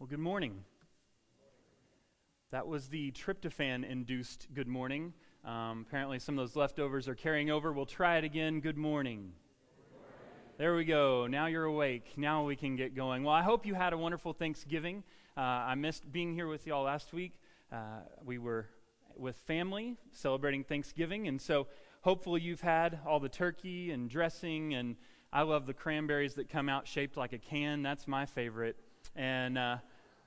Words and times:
Well, 0.00 0.06
good 0.06 0.18
morning. 0.18 0.64
That 2.52 2.66
was 2.66 2.88
the 2.88 3.12
tryptophan 3.12 3.86
induced 3.86 4.46
good 4.54 4.66
morning. 4.66 5.12
Um, 5.44 5.84
apparently, 5.86 6.18
some 6.18 6.38
of 6.38 6.42
those 6.42 6.56
leftovers 6.56 7.06
are 7.06 7.14
carrying 7.14 7.50
over. 7.50 7.70
We'll 7.70 7.84
try 7.84 8.16
it 8.16 8.24
again. 8.24 8.60
Good 8.60 8.78
morning. 8.78 9.32
There 10.56 10.74
we 10.74 10.86
go. 10.86 11.26
Now 11.26 11.48
you're 11.48 11.64
awake. 11.64 12.14
Now 12.16 12.46
we 12.46 12.56
can 12.56 12.76
get 12.76 12.94
going. 12.94 13.24
Well, 13.24 13.34
I 13.34 13.42
hope 13.42 13.66
you 13.66 13.74
had 13.74 13.92
a 13.92 13.98
wonderful 13.98 14.32
Thanksgiving. 14.32 15.04
Uh, 15.36 15.40
I 15.40 15.74
missed 15.74 16.10
being 16.10 16.32
here 16.32 16.48
with 16.48 16.66
y'all 16.66 16.84
last 16.84 17.12
week. 17.12 17.34
Uh, 17.70 18.00
we 18.24 18.38
were 18.38 18.70
with 19.18 19.36
family 19.36 19.98
celebrating 20.12 20.64
Thanksgiving, 20.64 21.28
and 21.28 21.38
so 21.38 21.66
hopefully 22.00 22.40
you've 22.40 22.62
had 22.62 23.00
all 23.06 23.20
the 23.20 23.28
turkey 23.28 23.90
and 23.90 24.08
dressing. 24.08 24.72
And 24.72 24.96
I 25.30 25.42
love 25.42 25.66
the 25.66 25.74
cranberries 25.74 26.36
that 26.36 26.48
come 26.48 26.70
out 26.70 26.88
shaped 26.88 27.18
like 27.18 27.34
a 27.34 27.38
can. 27.38 27.82
That's 27.82 28.08
my 28.08 28.24
favorite. 28.24 28.78
And 29.16 29.58
uh, 29.58 29.78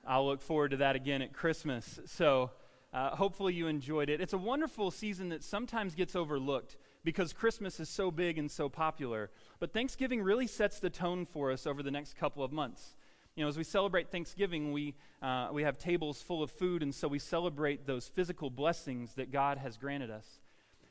I'll 0.06 0.26
look 0.26 0.42
forward 0.42 0.72
to 0.72 0.76
that 0.78 0.96
again 0.96 1.22
at 1.22 1.32
Christmas. 1.32 1.98
So 2.06 2.50
uh, 2.92 3.10
hopefully 3.16 3.54
you 3.54 3.66
enjoyed 3.66 4.08
it. 4.08 4.20
It's 4.20 4.32
a 4.32 4.38
wonderful 4.38 4.90
season 4.90 5.30
that 5.30 5.42
sometimes 5.42 5.94
gets 5.94 6.14
overlooked 6.14 6.76
because 7.02 7.32
Christmas 7.32 7.80
is 7.80 7.88
so 7.88 8.10
big 8.10 8.38
and 8.38 8.50
so 8.50 8.68
popular. 8.68 9.30
But 9.58 9.72
Thanksgiving 9.72 10.22
really 10.22 10.46
sets 10.46 10.80
the 10.80 10.90
tone 10.90 11.26
for 11.26 11.50
us 11.50 11.66
over 11.66 11.82
the 11.82 11.90
next 11.90 12.16
couple 12.16 12.42
of 12.42 12.52
months. 12.52 12.94
You 13.36 13.42
know, 13.42 13.48
as 13.48 13.58
we 13.58 13.64
celebrate 13.64 14.10
Thanksgiving, 14.10 14.72
we, 14.72 14.94
uh, 15.20 15.48
we 15.52 15.64
have 15.64 15.76
tables 15.76 16.22
full 16.22 16.42
of 16.42 16.52
food, 16.52 16.84
and 16.84 16.94
so 16.94 17.08
we 17.08 17.18
celebrate 17.18 17.84
those 17.84 18.06
physical 18.06 18.48
blessings 18.48 19.14
that 19.14 19.32
God 19.32 19.58
has 19.58 19.76
granted 19.76 20.10
us. 20.10 20.40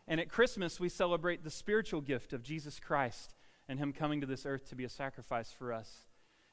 And 0.09 0.19
at 0.19 0.27
Christmas, 0.27 0.79
we 0.79 0.89
celebrate 0.89 1.45
the 1.45 1.49
spiritual 1.49 2.01
gift 2.01 2.33
of 2.33 2.43
Jesus 2.43 2.81
Christ 2.81 3.33
and 3.69 3.79
Him 3.79 3.93
coming 3.93 4.19
to 4.19 4.27
this 4.27 4.45
earth 4.45 4.67
to 4.69 4.75
be 4.75 4.83
a 4.83 4.89
sacrifice 4.89 5.53
for 5.53 5.71
us. 5.71 5.99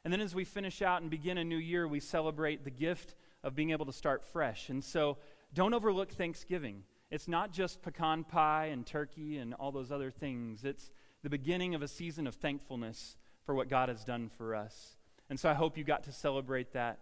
And 0.04 0.12
then 0.12 0.20
as 0.20 0.34
we 0.34 0.44
finish 0.44 0.82
out 0.82 1.02
and 1.02 1.10
begin 1.10 1.38
a 1.38 1.44
new 1.44 1.56
year, 1.56 1.86
we 1.86 2.00
celebrate 2.00 2.64
the 2.64 2.70
gift 2.70 3.14
of 3.42 3.54
being 3.54 3.70
able 3.70 3.86
to 3.86 3.92
start 3.92 4.24
fresh. 4.24 4.70
And 4.70 4.82
so 4.82 5.18
don't 5.52 5.74
overlook 5.74 6.12
Thanksgiving. 6.12 6.84
It's 7.10 7.28
not 7.28 7.52
just 7.52 7.82
pecan 7.82 8.24
pie 8.24 8.66
and 8.66 8.86
turkey 8.86 9.38
and 9.38 9.52
all 9.54 9.72
those 9.72 9.90
other 9.90 10.10
things, 10.10 10.64
it's 10.64 10.90
the 11.22 11.30
beginning 11.30 11.74
of 11.74 11.82
a 11.82 11.88
season 11.88 12.26
of 12.26 12.34
thankfulness 12.34 13.16
for 13.44 13.54
what 13.54 13.68
God 13.68 13.88
has 13.88 14.04
done 14.04 14.30
for 14.38 14.54
us. 14.54 14.96
And 15.28 15.38
so 15.38 15.50
I 15.50 15.54
hope 15.54 15.76
you 15.76 15.84
got 15.84 16.04
to 16.04 16.12
celebrate 16.12 16.72
that 16.72 17.00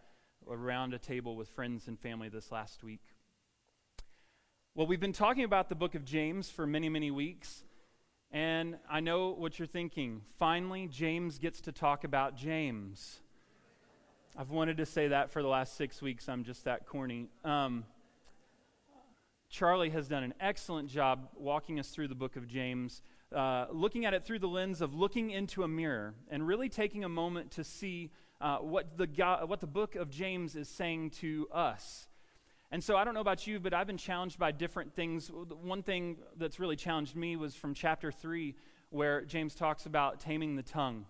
around 0.49 0.95
a 0.95 0.99
table 0.99 1.37
with 1.37 1.49
friends 1.49 1.89
and 1.89 1.99
family 1.99 2.29
this 2.29 2.51
last 2.51 2.83
week. 2.83 3.03
Well, 4.75 4.87
we've 4.87 5.01
been 5.01 5.13
talking 5.13 5.45
about 5.45 5.69
the 5.69 5.75
book 5.75 5.95
of 5.95 6.05
James 6.05 6.49
for 6.49 6.67
many, 6.67 6.89
many 6.89 7.11
weeks. 7.11 7.65
And 8.31 8.77
I 8.91 9.01
know 9.01 9.31
what 9.31 9.59
you're 9.59 9.67
thinking. 9.67 10.21
Finally, 10.39 10.89
James 10.89 11.39
gets 11.39 11.63
to 11.63 11.73
talk 11.73 12.05
about 12.05 12.37
James. 12.37 13.21
I've 14.37 14.51
wanted 14.51 14.77
to 14.77 14.87
say 14.87 15.09
that 15.09 15.31
for 15.31 15.43
the 15.43 15.49
last 15.49 15.77
six 15.77 16.03
weeks. 16.03 16.29
I'm 16.29 16.45
just 16.45 16.65
that 16.65 16.87
corny. 16.87 17.29
Um, 17.43 17.85
Charlie 19.49 19.91
has 19.91 20.09
done 20.09 20.23
an 20.23 20.35
excellent 20.41 20.91
job 20.91 21.31
walking 21.37 21.81
us 21.81 21.89
through 21.89 22.09
the 22.09 22.15
book 22.15 22.37
of 22.37 22.47
James, 22.47 23.01
uh, 23.35 23.67
looking 23.71 24.05
at 24.05 24.13
it 24.13 24.25
through 24.25 24.41
the 24.41 24.49
lens 24.49 24.83
of 24.83 24.95
looking 24.95 25.31
into 25.31 25.63
a 25.63 25.69
mirror 25.69 26.15
and 26.31 26.47
really 26.47 26.69
taking 26.69 27.05
a 27.05 27.09
moment 27.09 27.51
to 27.53 27.65
see 27.65 28.11
uh, 28.43 28.59
what, 28.59 28.99
the 28.99 29.07
God, 29.07 29.49
what 29.49 29.61
the 29.61 29.67
book 29.67 29.95
of 29.97 30.11
James 30.11 30.55
is 30.55 30.69
saying 30.69 31.11
to 31.11 31.49
us. 31.51 32.08
And 32.71 32.85
so 32.85 32.97
I 32.97 33.05
don't 33.05 33.15
know 33.15 33.21
about 33.21 33.47
you, 33.47 33.59
but 33.59 33.73
I've 33.73 33.87
been 33.87 33.97
challenged 33.97 34.39
by 34.39 34.53
different 34.53 34.95
things. 34.95 35.31
One 35.31 35.83
thing 35.83 36.19
that's 36.37 36.61
really 36.61 36.77
challenged 36.77 37.17
me 37.17 37.35
was 37.37 37.55
from 37.55 37.73
chapter 37.73 38.13
3, 38.13 38.55
where 38.91 39.23
James 39.25 39.55
talks 39.55 39.87
about 39.87 40.21
taming 40.21 40.57
the 40.57 40.63
tongue. 40.63 41.07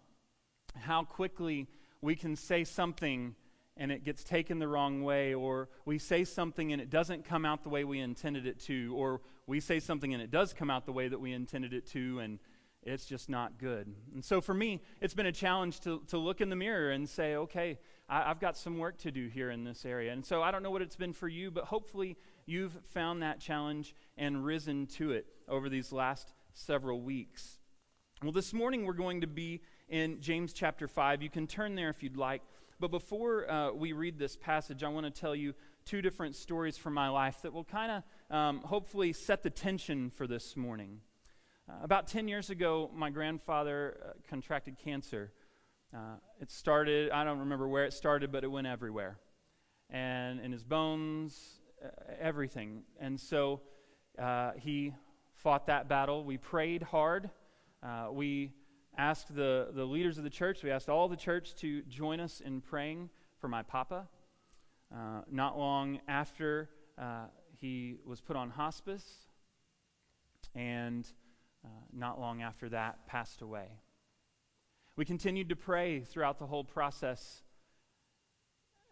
How 0.76 1.02
quickly 1.02 1.66
we 2.00 2.14
can 2.14 2.36
say 2.36 2.62
something 2.62 3.34
and 3.76 3.92
it 3.92 4.04
gets 4.04 4.24
taken 4.24 4.58
the 4.58 4.68
wrong 4.68 5.02
way, 5.02 5.34
or 5.34 5.68
we 5.84 5.98
say 5.98 6.24
something 6.24 6.72
and 6.72 6.82
it 6.82 6.90
doesn't 6.90 7.24
come 7.24 7.44
out 7.44 7.62
the 7.62 7.68
way 7.68 7.84
we 7.84 8.00
intended 8.00 8.46
it 8.46 8.58
to, 8.60 8.92
or 8.96 9.20
we 9.46 9.60
say 9.60 9.78
something 9.78 10.12
and 10.12 10.22
it 10.22 10.30
does 10.30 10.52
come 10.52 10.68
out 10.68 10.84
the 10.84 10.92
way 10.92 11.08
that 11.08 11.20
we 11.20 11.32
intended 11.32 11.72
it 11.72 11.86
to, 11.86 12.18
and 12.18 12.40
it's 12.82 13.06
just 13.06 13.28
not 13.28 13.58
good. 13.58 13.92
And 14.14 14.24
so 14.24 14.40
for 14.40 14.54
me, 14.54 14.80
it's 15.00 15.14
been 15.14 15.26
a 15.26 15.32
challenge 15.32 15.80
to, 15.80 16.02
to 16.08 16.18
look 16.18 16.40
in 16.40 16.50
the 16.50 16.56
mirror 16.56 16.90
and 16.90 17.08
say, 17.08 17.36
okay, 17.36 17.78
I, 18.08 18.28
have 18.28 18.40
got 18.40 18.56
some 18.56 18.78
work 18.78 18.98
to 18.98 19.10
do 19.10 19.28
here 19.28 19.50
in 19.50 19.64
this 19.64 19.84
area. 19.84 20.12
And 20.12 20.24
so 20.24 20.42
I 20.42 20.50
don't 20.50 20.62
know 20.62 20.70
what 20.70 20.82
it's 20.82 20.96
been 20.96 21.12
for 21.12 21.28
you, 21.28 21.50
but 21.50 21.64
hopefully 21.64 22.16
you've 22.46 22.72
found 22.84 23.22
that 23.22 23.40
challenge 23.40 23.94
and 24.16 24.44
risen 24.44 24.86
to 24.86 25.12
it 25.12 25.26
over 25.46 25.68
these 25.68 25.92
last 25.92 26.32
several 26.54 27.02
weeks. 27.02 27.58
Well, 28.22 28.32
this 28.32 28.52
morning 28.52 28.84
we're 28.84 28.94
going 28.94 29.20
to 29.20 29.26
be 29.26 29.60
in 29.88 30.20
James 30.20 30.52
chapter 30.52 30.88
5. 30.88 31.22
You 31.22 31.30
can 31.30 31.46
turn 31.46 31.74
there 31.74 31.90
if 31.90 32.02
you'd 32.02 32.16
like. 32.16 32.42
But 32.80 32.90
before 32.90 33.50
uh, 33.50 33.72
we 33.72 33.92
read 33.92 34.18
this 34.18 34.36
passage, 34.36 34.82
I 34.82 34.88
want 34.88 35.04
to 35.04 35.20
tell 35.20 35.34
you 35.34 35.54
two 35.84 36.00
different 36.00 36.36
stories 36.36 36.78
from 36.78 36.94
my 36.94 37.08
life 37.08 37.42
that 37.42 37.52
will 37.52 37.64
kind 37.64 37.92
of 38.30 38.36
um, 38.36 38.60
hopefully 38.60 39.12
set 39.12 39.42
the 39.42 39.50
tension 39.50 40.10
for 40.10 40.26
this 40.26 40.56
morning. 40.56 41.00
Uh, 41.68 41.74
about 41.82 42.06
10 42.06 42.28
years 42.28 42.50
ago, 42.50 42.90
my 42.94 43.10
grandfather 43.10 43.98
uh, 44.02 44.12
contracted 44.28 44.78
cancer. 44.78 45.32
Uh, 45.94 46.16
it 46.40 46.50
started, 46.50 47.10
I 47.10 47.24
don't 47.24 47.38
remember 47.38 47.66
where 47.66 47.84
it 47.84 47.92
started, 47.92 48.30
but 48.30 48.44
it 48.44 48.48
went 48.48 48.66
everywhere. 48.66 49.18
And 49.90 50.40
in 50.40 50.52
his 50.52 50.64
bones, 50.64 51.60
uh, 51.82 51.88
everything. 52.20 52.82
And 53.00 53.18
so 53.18 53.62
uh, 54.18 54.52
he 54.58 54.94
fought 55.34 55.66
that 55.66 55.88
battle. 55.88 56.24
We 56.24 56.36
prayed 56.36 56.82
hard. 56.82 57.30
Uh, 57.82 58.08
we 58.12 58.52
asked 58.96 59.34
the, 59.34 59.68
the 59.72 59.84
leaders 59.84 60.18
of 60.18 60.24
the 60.24 60.30
church, 60.30 60.62
we 60.62 60.70
asked 60.70 60.88
all 60.88 61.08
the 61.08 61.16
church 61.16 61.54
to 61.56 61.82
join 61.82 62.20
us 62.20 62.40
in 62.44 62.60
praying 62.60 63.08
for 63.40 63.48
my 63.48 63.62
papa. 63.62 64.08
not 65.30 65.56
long 65.56 66.00
after 66.08 66.68
he 67.60 67.96
was 68.04 68.20
put 68.20 68.36
on 68.36 68.50
hospice, 68.50 69.26
and 70.54 71.08
uh, 71.64 71.68
not 71.92 72.20
long 72.20 72.42
after 72.42 72.68
that, 72.68 73.06
passed 73.06 73.42
away. 73.42 73.68
We 74.98 75.04
continued 75.04 75.50
to 75.50 75.54
pray 75.54 76.00
throughout 76.00 76.40
the 76.40 76.46
whole 76.46 76.64
process, 76.64 77.44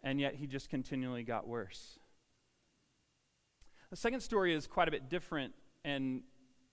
and 0.01 0.21
yet 0.21 0.35
he 0.35 0.47
just 0.47 0.69
continually 0.69 1.23
got 1.23 1.45
worse. 1.45 1.99
The 3.89 3.97
second 3.97 4.21
story 4.21 4.55
is 4.55 4.67
quite 4.67 4.87
a 4.87 4.91
bit 4.91 5.09
different 5.09 5.53
and 5.83 6.21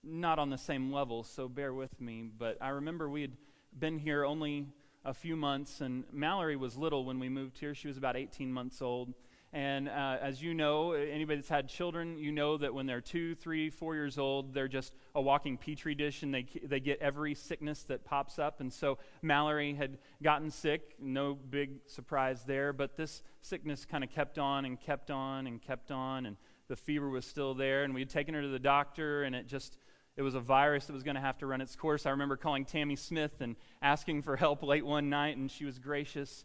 not 0.01 0.39
on 0.39 0.51
the 0.51 0.57
same 0.57 0.89
level, 0.89 1.25
so 1.25 1.49
bear 1.49 1.73
with 1.73 1.99
me. 1.99 2.23
But 2.23 2.57
I 2.61 2.69
remember 2.69 3.09
we 3.09 3.23
had 3.23 3.33
been 3.77 3.99
here 3.99 4.23
only 4.23 4.69
a 5.03 5.13
few 5.13 5.35
months, 5.35 5.81
and 5.81 6.05
Mallory 6.13 6.55
was 6.55 6.77
little 6.77 7.03
when 7.03 7.19
we 7.19 7.27
moved 7.27 7.57
here. 7.57 7.75
She 7.75 7.89
was 7.89 7.97
about 7.97 8.15
18 8.15 8.49
months 8.49 8.81
old. 8.81 9.13
And 9.55 9.87
uh, 9.87 10.17
as 10.21 10.41
you 10.41 10.53
know, 10.53 10.91
anybody 10.91 11.37
that's 11.37 11.47
had 11.47 11.69
children, 11.69 12.17
you 12.17 12.33
know 12.33 12.57
that 12.57 12.73
when 12.73 12.87
they're 12.87 12.99
two, 12.99 13.35
three, 13.35 13.69
four 13.69 13.95
years 13.95 14.17
old, 14.17 14.53
they're 14.53 14.67
just 14.67 14.93
a 15.15 15.21
walking 15.21 15.57
petri 15.57 15.95
dish 15.95 16.23
and 16.23 16.33
they, 16.33 16.45
they 16.61 16.81
get 16.81 16.99
every 16.99 17.35
sickness 17.35 17.83
that 17.83 18.03
pops 18.03 18.37
up. 18.37 18.59
And 18.59 18.71
so 18.71 18.97
Mallory 19.21 19.73
had 19.73 19.97
gotten 20.21 20.51
sick, 20.51 20.95
no 20.99 21.35
big 21.35 21.79
surprise 21.87 22.43
there, 22.43 22.73
but 22.73 22.97
this 22.97 23.23
sickness 23.39 23.85
kind 23.85 24.03
of 24.03 24.09
kept 24.09 24.37
on 24.37 24.65
and 24.65 24.77
kept 24.77 25.09
on 25.09 25.47
and 25.47 25.61
kept 25.61 25.89
on, 25.89 26.25
and 26.25 26.35
the 26.67 26.75
fever 26.75 27.07
was 27.07 27.25
still 27.25 27.53
there. 27.53 27.85
And 27.85 27.93
we 27.93 28.01
had 28.01 28.09
taken 28.09 28.33
her 28.33 28.41
to 28.41 28.49
the 28.49 28.59
doctor, 28.59 29.23
and 29.23 29.33
it 29.33 29.47
just, 29.47 29.77
it 30.17 30.21
was 30.21 30.35
a 30.35 30.41
virus 30.41 30.87
that 30.87 30.93
was 30.93 31.03
going 31.03 31.15
to 31.15 31.21
have 31.21 31.37
to 31.37 31.45
run 31.45 31.61
its 31.61 31.77
course. 31.77 32.05
I 32.05 32.09
remember 32.09 32.35
calling 32.35 32.65
Tammy 32.65 32.97
Smith 32.97 33.39
and 33.39 33.55
asking 33.81 34.23
for 34.23 34.35
help 34.35 34.63
late 34.63 34.85
one 34.85 35.09
night, 35.09 35.37
and 35.37 35.49
she 35.49 35.63
was 35.63 35.79
gracious. 35.79 36.43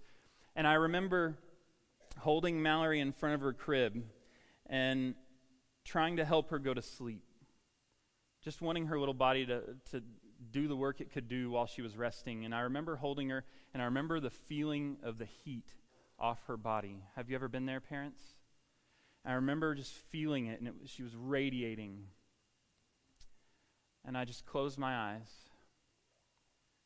And 0.54 0.64
I 0.64 0.74
remember 0.74 1.38
holding 2.18 2.62
Mallory 2.62 3.00
in 3.00 3.12
front 3.12 3.34
of 3.34 3.40
her 3.40 3.52
crib 3.52 4.02
and 4.66 5.14
trying 5.84 6.16
to 6.16 6.24
help 6.24 6.50
her 6.50 6.58
go 6.58 6.74
to 6.74 6.82
sleep. 6.82 7.24
Just 8.42 8.62
wanting 8.62 8.86
her 8.86 8.98
little 8.98 9.14
body 9.14 9.46
to, 9.46 9.62
to 9.90 10.02
do 10.50 10.68
the 10.68 10.76
work 10.76 11.00
it 11.00 11.12
could 11.12 11.28
do 11.28 11.50
while 11.50 11.66
she 11.66 11.82
was 11.82 11.96
resting. 11.96 12.44
And 12.44 12.54
I 12.54 12.60
remember 12.60 12.96
holding 12.96 13.28
her, 13.30 13.44
and 13.74 13.82
I 13.82 13.86
remember 13.86 14.20
the 14.20 14.30
feeling 14.30 14.96
of 15.02 15.18
the 15.18 15.26
heat 15.26 15.66
off 16.18 16.38
her 16.46 16.56
body. 16.56 17.02
Have 17.16 17.28
you 17.28 17.36
ever 17.36 17.48
been 17.48 17.66
there, 17.66 17.80
parents? 17.80 18.20
I 19.24 19.34
remember 19.34 19.74
just 19.74 19.92
feeling 19.92 20.46
it, 20.46 20.60
and 20.60 20.68
it, 20.68 20.74
she 20.86 21.02
was 21.02 21.14
radiating. 21.14 22.04
And 24.04 24.16
I 24.16 24.24
just 24.24 24.46
closed 24.46 24.78
my 24.78 24.96
eyes. 24.96 25.30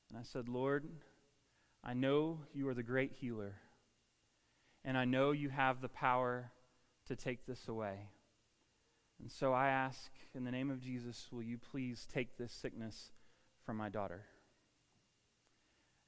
And 0.08 0.18
I 0.18 0.22
said, 0.22 0.48
Lord, 0.48 0.88
I 1.82 1.94
know 1.94 2.40
you 2.52 2.68
are 2.68 2.74
the 2.74 2.82
great 2.82 3.12
healer 3.20 3.54
and 4.84 4.98
I 4.98 5.04
know 5.04 5.32
you 5.32 5.48
have 5.48 5.80
the 5.80 5.88
power 5.88 6.52
to 7.06 7.16
take 7.16 7.46
this 7.46 7.68
away. 7.68 8.08
And 9.20 9.30
so 9.30 9.52
I 9.52 9.68
ask, 9.68 10.10
in 10.34 10.44
the 10.44 10.50
name 10.50 10.70
of 10.70 10.80
Jesus, 10.80 11.28
will 11.30 11.42
you 11.42 11.58
please 11.58 12.06
take 12.12 12.36
this 12.36 12.52
sickness 12.52 13.12
from 13.64 13.76
my 13.76 13.88
daughter? 13.88 14.24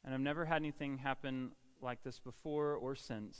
And 0.04 0.14
I've 0.14 0.20
never 0.20 0.44
had 0.44 0.56
anything 0.56 0.98
happen 0.98 1.52
like 1.80 2.02
this 2.02 2.18
before 2.18 2.74
or 2.74 2.94
since, 2.94 3.38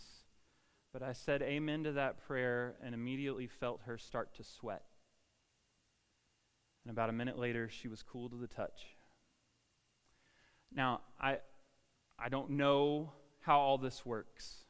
but 0.92 1.02
I 1.02 1.12
said 1.12 1.42
amen 1.42 1.84
to 1.84 1.92
that 1.92 2.26
prayer 2.26 2.76
and 2.82 2.94
immediately 2.94 3.46
felt 3.46 3.82
her 3.86 3.98
start 3.98 4.34
to 4.36 4.44
sweat. 4.44 4.82
And 6.84 6.90
about 6.90 7.10
a 7.10 7.12
minute 7.12 7.38
later, 7.38 7.68
she 7.68 7.88
was 7.88 8.02
cool 8.02 8.28
to 8.30 8.36
the 8.36 8.46
touch. 8.46 8.86
Now, 10.74 11.00
I, 11.20 11.38
I 12.18 12.28
don't 12.28 12.50
know 12.50 13.12
how 13.40 13.58
all 13.58 13.78
this 13.78 14.04
works. 14.06 14.65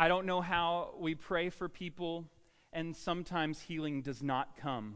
I 0.00 0.08
don't 0.08 0.24
know 0.24 0.40
how 0.40 0.94
we 0.98 1.14
pray 1.14 1.50
for 1.50 1.68
people 1.68 2.24
and 2.72 2.96
sometimes 2.96 3.60
healing 3.60 4.00
does 4.00 4.22
not 4.22 4.56
come. 4.56 4.94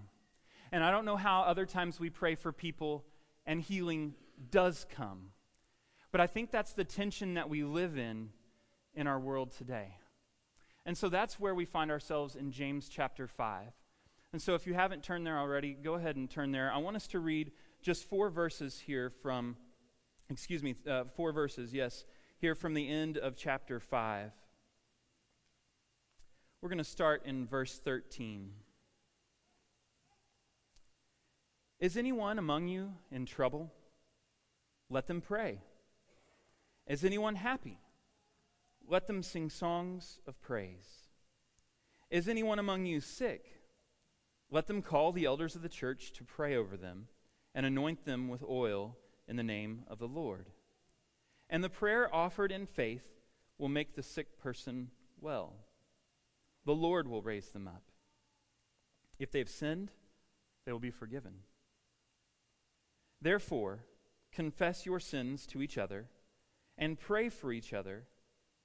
And 0.73 0.83
I 0.83 0.91
don't 0.91 1.05
know 1.05 1.19
how 1.19 1.43
other 1.43 1.67
times 1.67 2.01
we 2.01 2.09
pray 2.09 2.37
for 2.37 2.53
people 2.53 3.05
and 3.45 3.61
healing 3.61 4.15
does 4.51 4.87
come. 4.89 5.33
But 6.11 6.23
I 6.23 6.27
think 6.27 6.51
that's 6.51 6.73
the 6.73 6.85
tension 6.85 7.35
that 7.35 7.51
we 7.51 7.65
live 7.65 7.99
in 7.99 8.31
in 8.95 9.07
our 9.07 9.21
world 9.21 9.51
today. 9.51 9.99
And 10.87 10.97
so 10.97 11.11
that's 11.11 11.39
where 11.39 11.55
we 11.55 11.67
find 11.67 11.91
ourselves 11.91 12.35
in 12.35 12.51
James 12.51 12.89
chapter 12.89 13.27
5. 13.27 13.75
And 14.33 14.41
so 14.41 14.55
if 14.55 14.67
you 14.67 14.73
haven't 14.73 15.03
turned 15.03 15.27
there 15.27 15.39
already, 15.39 15.75
go 15.75 15.97
ahead 15.97 16.17
and 16.17 16.31
turn 16.31 16.51
there. 16.51 16.73
I 16.73 16.79
want 16.79 16.97
us 16.97 17.09
to 17.09 17.19
read 17.19 17.53
just 17.83 18.09
four 18.09 18.31
verses 18.31 18.81
here 18.81 19.11
from, 19.11 19.59
excuse 20.31 20.63
me, 20.63 20.77
uh, 20.89 21.05
four 21.15 21.31
verses, 21.33 21.75
yes, 21.75 22.07
here 22.39 22.55
from 22.55 22.73
the 22.73 22.89
end 22.89 23.19
of 23.19 23.37
chapter 23.37 23.79
5. 23.79 24.33
We're 26.65 26.71
going 26.71 26.79
to 26.79 26.85
start 26.85 27.27
in 27.27 27.47
verse 27.47 27.79
13. 27.85 28.49
Is 31.79 31.99
anyone 31.99 32.39
among 32.39 32.69
you 32.69 32.95
in 33.13 33.27
trouble? 33.27 33.71
Let 34.89 35.07
them 35.07 35.21
pray. 35.21 35.59
Is 36.87 37.05
anyone 37.05 37.35
happy? 37.35 37.81
Let 38.89 39.07
them 39.07 39.23
sing 39.23 39.51
songs 39.51 40.21
of 40.27 40.41
praise. 40.41 41.11
Is 42.09 42.31
anyone 42.31 42.59
among 42.59 42.87
you 42.87 42.99
sick? 42.99 43.45
Let 44.51 44.67
them 44.67 44.81
call 44.81 45.13
the 45.13 45.27
elders 45.27 45.55
of 45.55 45.61
the 45.61 45.69
church 45.69 46.13
to 46.13 46.25
pray 46.25 46.57
over 46.57 46.79
them 46.79 47.09
and 47.55 47.67
anoint 47.67 48.07
them 48.07 48.27
with 48.27 48.43
oil 48.43 48.97
in 49.29 49.37
the 49.37 49.43
name 49.43 49.83
of 49.87 49.99
the 49.99 50.09
Lord. 50.09 50.49
And 51.51 51.63
the 51.63 51.69
prayer 51.69 52.09
offered 52.11 52.51
in 52.51 52.65
faith 52.65 53.07
will 53.59 53.69
make 53.69 53.95
the 53.95 54.03
sick 54.03 54.39
person 54.39 54.89
well. 55.21 55.57
The 56.67 56.75
Lord 56.75 57.09
will 57.09 57.23
raise 57.23 57.49
them 57.49 57.69
up. 57.69 57.83
If 59.19 59.31
they've 59.31 59.49
sinned, 59.49 59.93
they 60.65 60.73
will 60.73 60.79
be 60.79 60.91
forgiven. 60.91 61.35
Therefore, 63.21 63.85
confess 64.33 64.87
your 64.87 65.01
sins 65.01 65.47
to 65.47 65.63
each 65.63 65.79
other 65.79 66.09
and 66.77 66.99
pray 66.99 67.29
for 67.29 67.53
each 67.53 67.73
other 67.73 68.05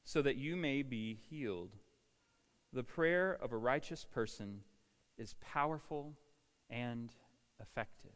so 0.04 0.22
that 0.22 0.38
you 0.38 0.56
may 0.56 0.81
be 0.81 1.13
healed. 1.30 1.75
The 2.74 2.84
prayer 2.84 3.38
of 3.42 3.51
a 3.51 3.57
righteous 3.57 4.06
person 4.06 4.62
is 5.18 5.36
powerful 5.42 6.18
and 6.69 7.13
effective. 7.62 8.12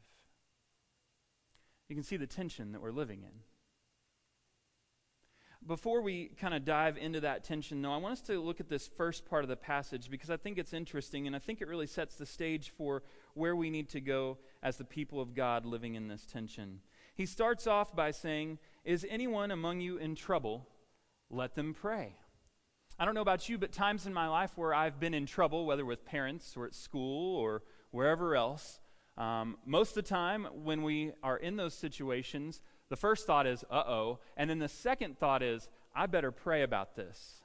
You 1.89 1.95
can 1.95 2.03
see 2.03 2.17
the 2.17 2.27
tension 2.27 2.71
that 2.71 2.81
we're 2.81 2.91
living 2.91 3.23
in. 3.23 3.41
Before 5.65 6.01
we 6.01 6.31
kind 6.37 6.53
of 6.53 6.65
dive 6.65 6.97
into 6.97 7.21
that 7.21 7.45
tension, 7.45 7.81
though, 7.81 7.93
I 7.93 7.97
want 7.97 8.13
us 8.13 8.21
to 8.23 8.41
look 8.41 8.59
at 8.59 8.67
this 8.67 8.87
first 8.97 9.25
part 9.25 9.43
of 9.43 9.49
the 9.49 9.55
passage 9.55 10.09
because 10.09 10.29
I 10.29 10.35
think 10.35 10.57
it's 10.57 10.73
interesting 10.73 11.25
and 11.25 11.35
I 11.35 11.39
think 11.39 11.61
it 11.61 11.69
really 11.69 11.87
sets 11.87 12.15
the 12.15 12.25
stage 12.25 12.71
for 12.77 13.03
where 13.33 13.55
we 13.55 13.69
need 13.69 13.87
to 13.89 14.01
go 14.01 14.39
as 14.61 14.75
the 14.75 14.83
people 14.83 15.21
of 15.21 15.33
God 15.33 15.65
living 15.65 15.95
in 15.95 16.09
this 16.09 16.25
tension. 16.25 16.81
He 17.15 17.25
starts 17.25 17.65
off 17.65 17.95
by 17.95 18.11
saying, 18.11 18.59
Is 18.83 19.05
anyone 19.09 19.51
among 19.51 19.79
you 19.79 19.97
in 19.97 20.15
trouble? 20.15 20.67
Let 21.29 21.55
them 21.55 21.73
pray. 21.73 22.17
I 22.99 23.05
don't 23.05 23.15
know 23.15 23.21
about 23.21 23.47
you, 23.47 23.57
but 23.57 23.71
times 23.71 24.05
in 24.05 24.13
my 24.13 24.27
life 24.27 24.51
where 24.57 24.73
I've 24.73 24.99
been 24.99 25.13
in 25.13 25.25
trouble, 25.25 25.65
whether 25.65 25.85
with 25.85 26.05
parents 26.05 26.55
or 26.57 26.65
at 26.65 26.75
school 26.75 27.37
or 27.37 27.63
wherever 27.91 28.35
else, 28.35 28.81
um, 29.17 29.57
most 29.65 29.89
of 29.89 29.95
the 29.95 30.09
time 30.09 30.45
when 30.63 30.83
we 30.83 31.13
are 31.23 31.37
in 31.37 31.55
those 31.55 31.73
situations, 31.73 32.61
the 32.89 32.95
first 32.95 33.25
thought 33.25 33.47
is, 33.47 33.63
uh 33.69 33.83
oh. 33.87 34.19
And 34.37 34.49
then 34.49 34.59
the 34.59 34.67
second 34.67 35.17
thought 35.17 35.41
is, 35.41 35.69
I 35.95 36.05
better 36.05 36.31
pray 36.31 36.63
about 36.63 36.95
this. 36.95 37.41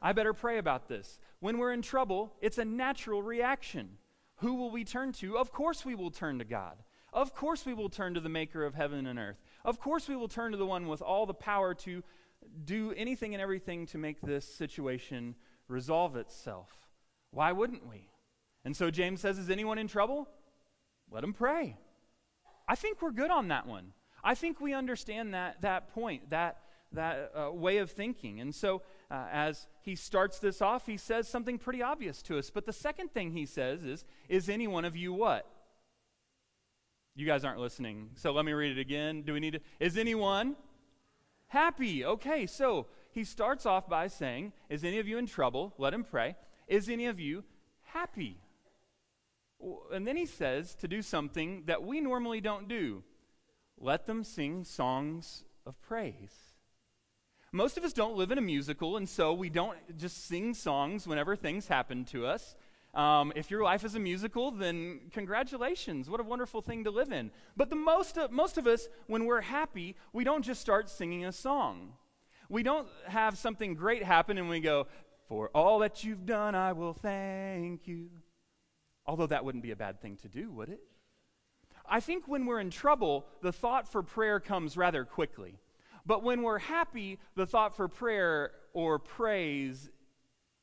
I 0.00 0.12
better 0.12 0.34
pray 0.34 0.58
about 0.58 0.88
this. 0.88 1.18
When 1.40 1.58
we're 1.58 1.72
in 1.72 1.82
trouble, 1.82 2.34
it's 2.40 2.58
a 2.58 2.64
natural 2.64 3.22
reaction. 3.22 3.98
Who 4.36 4.54
will 4.54 4.70
we 4.70 4.84
turn 4.84 5.12
to? 5.14 5.38
Of 5.38 5.52
course, 5.52 5.84
we 5.84 5.94
will 5.94 6.10
turn 6.10 6.38
to 6.38 6.44
God. 6.44 6.76
Of 7.12 7.34
course, 7.34 7.64
we 7.64 7.72
will 7.72 7.88
turn 7.88 8.14
to 8.14 8.20
the 8.20 8.28
maker 8.28 8.64
of 8.64 8.74
heaven 8.74 9.06
and 9.06 9.18
earth. 9.18 9.40
Of 9.64 9.80
course, 9.80 10.08
we 10.08 10.16
will 10.16 10.28
turn 10.28 10.52
to 10.52 10.58
the 10.58 10.66
one 10.66 10.86
with 10.86 11.00
all 11.00 11.24
the 11.24 11.34
power 11.34 11.72
to 11.74 12.02
do 12.64 12.92
anything 12.96 13.34
and 13.34 13.42
everything 13.42 13.86
to 13.86 13.98
make 13.98 14.20
this 14.20 14.46
situation 14.46 15.34
resolve 15.68 16.16
itself. 16.16 16.70
Why 17.30 17.52
wouldn't 17.52 17.88
we? 17.88 18.10
And 18.64 18.76
so 18.76 18.90
James 18.90 19.20
says, 19.20 19.38
Is 19.38 19.48
anyone 19.48 19.78
in 19.78 19.88
trouble? 19.88 20.28
Let 21.10 21.24
him 21.24 21.32
pray. 21.32 21.76
I 22.68 22.74
think 22.74 23.00
we're 23.00 23.12
good 23.12 23.30
on 23.30 23.48
that 23.48 23.66
one. 23.66 23.92
I 24.26 24.34
think 24.34 24.60
we 24.60 24.74
understand 24.74 25.34
that, 25.34 25.60
that 25.60 25.94
point, 25.94 26.30
that, 26.30 26.58
that 26.90 27.30
uh, 27.32 27.52
way 27.52 27.76
of 27.76 27.92
thinking. 27.92 28.40
And 28.40 28.52
so, 28.52 28.82
uh, 29.08 29.26
as 29.32 29.68
he 29.82 29.94
starts 29.94 30.40
this 30.40 30.60
off, 30.60 30.84
he 30.84 30.96
says 30.96 31.28
something 31.28 31.58
pretty 31.58 31.80
obvious 31.80 32.22
to 32.22 32.36
us. 32.36 32.50
But 32.50 32.66
the 32.66 32.72
second 32.72 33.12
thing 33.12 33.30
he 33.30 33.46
says 33.46 33.84
is, 33.84 34.04
Is 34.28 34.48
any 34.48 34.66
one 34.66 34.84
of 34.84 34.96
you 34.96 35.12
what? 35.12 35.48
You 37.14 37.24
guys 37.24 37.44
aren't 37.44 37.60
listening. 37.60 38.10
So 38.16 38.32
let 38.32 38.44
me 38.44 38.52
read 38.52 38.76
it 38.76 38.80
again. 38.80 39.22
Do 39.22 39.32
we 39.32 39.38
need 39.38 39.52
to? 39.52 39.60
Is 39.78 39.96
anyone 39.96 40.56
happy? 41.46 42.04
Okay, 42.04 42.46
so 42.46 42.88
he 43.12 43.22
starts 43.22 43.64
off 43.64 43.88
by 43.88 44.08
saying, 44.08 44.52
Is 44.68 44.82
any 44.82 44.98
of 44.98 45.06
you 45.06 45.18
in 45.18 45.26
trouble? 45.26 45.72
Let 45.78 45.94
him 45.94 46.02
pray. 46.02 46.34
Is 46.66 46.88
any 46.88 47.06
of 47.06 47.20
you 47.20 47.44
happy? 47.84 48.40
And 49.92 50.04
then 50.04 50.16
he 50.16 50.26
says 50.26 50.74
to 50.80 50.88
do 50.88 51.00
something 51.00 51.62
that 51.66 51.84
we 51.84 52.00
normally 52.00 52.40
don't 52.40 52.66
do 52.66 53.04
let 53.78 54.06
them 54.06 54.24
sing 54.24 54.64
songs 54.64 55.44
of 55.66 55.80
praise. 55.80 56.54
Most 57.52 57.76
of 57.78 57.84
us 57.84 57.92
don't 57.92 58.16
live 58.16 58.30
in 58.30 58.38
a 58.38 58.42
musical, 58.42 58.96
and 58.96 59.08
so 59.08 59.32
we 59.32 59.48
don't 59.48 59.78
just 59.96 60.26
sing 60.26 60.54
songs 60.54 61.06
whenever 61.06 61.36
things 61.36 61.68
happen 61.68 62.04
to 62.06 62.26
us. 62.26 62.56
Um, 62.94 63.32
if 63.36 63.50
your 63.50 63.62
life 63.62 63.84
is 63.84 63.94
a 63.94 64.00
musical, 64.00 64.50
then 64.50 65.00
congratulations. 65.12 66.08
What 66.08 66.20
a 66.20 66.24
wonderful 66.24 66.62
thing 66.62 66.84
to 66.84 66.90
live 66.90 67.12
in. 67.12 67.30
But 67.56 67.68
the 67.68 67.76
most 67.76 68.18
most 68.30 68.56
of 68.56 68.66
us, 68.66 68.88
when 69.06 69.26
we're 69.26 69.42
happy, 69.42 69.96
we 70.12 70.24
don't 70.24 70.42
just 70.42 70.62
start 70.62 70.88
singing 70.88 71.24
a 71.24 71.32
song. 71.32 71.92
We 72.48 72.62
don't 72.62 72.88
have 73.06 73.36
something 73.36 73.74
great 73.74 74.02
happen 74.02 74.38
and 74.38 74.48
we 74.48 74.60
go, 74.60 74.86
For 75.28 75.50
all 75.54 75.80
that 75.80 76.04
you've 76.04 76.24
done, 76.24 76.54
I 76.54 76.72
will 76.72 76.94
thank 76.94 77.86
you. 77.86 78.08
Although 79.04 79.26
that 79.26 79.44
wouldn't 79.44 79.62
be 79.62 79.72
a 79.72 79.76
bad 79.76 80.00
thing 80.00 80.16
to 80.22 80.28
do, 80.28 80.50
would 80.52 80.70
it? 80.70 80.80
I 81.88 82.00
think 82.00 82.28
when 82.28 82.46
we're 82.46 82.60
in 82.60 82.70
trouble, 82.70 83.26
the 83.42 83.52
thought 83.52 83.88
for 83.88 84.02
prayer 84.02 84.40
comes 84.40 84.76
rather 84.76 85.04
quickly. 85.04 85.58
But 86.04 86.22
when 86.22 86.42
we're 86.42 86.58
happy, 86.58 87.18
the 87.34 87.46
thought 87.46 87.76
for 87.76 87.88
prayer 87.88 88.52
or 88.72 88.98
praise 88.98 89.90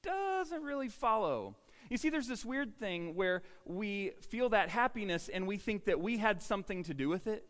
doesn't 0.02 0.64
really 0.64 0.90
follow. 0.90 1.56
You 1.90 1.98
see, 1.98 2.10
there's 2.10 2.28
this 2.28 2.46
weird 2.46 2.78
thing 2.80 3.16
where 3.16 3.44
we 3.66 4.12
feel 4.22 4.50
that 4.50 4.70
happiness 4.70 5.30
and 5.30 5.46
we 5.46 5.58
think 5.58 5.86
that 5.86 6.00
we 6.00 6.18
had 6.18 6.42
something 6.42 6.84
to 6.84 6.94
do 6.94 7.10
with 7.10 7.28
it. 7.28 7.46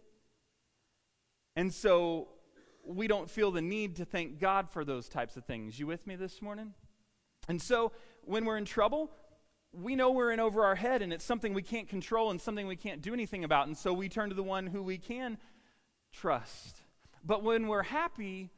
And 1.56 1.72
so 1.74 2.30
we 2.86 3.08
don't 3.08 3.30
feel 3.30 3.52
the 3.52 3.62
need 3.62 3.98
to 3.98 4.06
thank 4.06 4.40
God 4.40 4.70
for 4.70 4.84
those 4.84 5.08
types 5.08 5.38
of 5.38 5.46
things. 5.46 5.80
You 5.80 5.88
with 5.88 6.06
me 6.08 6.16
this 6.16 6.42
morning? 6.42 6.74
And 7.48 7.62
so 7.62 7.92
when 8.24 8.46
we're 8.46 8.58
in 8.58 8.66
trouble, 8.66 9.12
we 9.74 9.96
know 9.96 10.12
we're 10.12 10.32
in 10.32 10.40
over 10.40 10.64
our 10.64 10.76
head 10.76 11.02
and 11.02 11.12
it's 11.12 11.26
something 11.26 11.54
we 11.54 11.64
can't 11.64 11.90
control 11.90 12.30
and 12.30 12.40
something 12.40 12.68
we 12.68 12.76
can't 12.76 13.02
do 13.02 13.14
anything 13.14 13.44
about. 13.44 13.68
And 13.68 13.76
so 13.76 13.92
we 13.92 14.08
turn 14.08 14.30
to 14.30 14.36
the 14.36 14.44
one 14.44 14.68
who 14.68 14.84
we 14.84 14.98
can 14.98 15.38
trust. 16.12 16.82
But 17.26 17.44
when 17.44 17.68
we're 17.68 17.84
happy, 17.84 18.52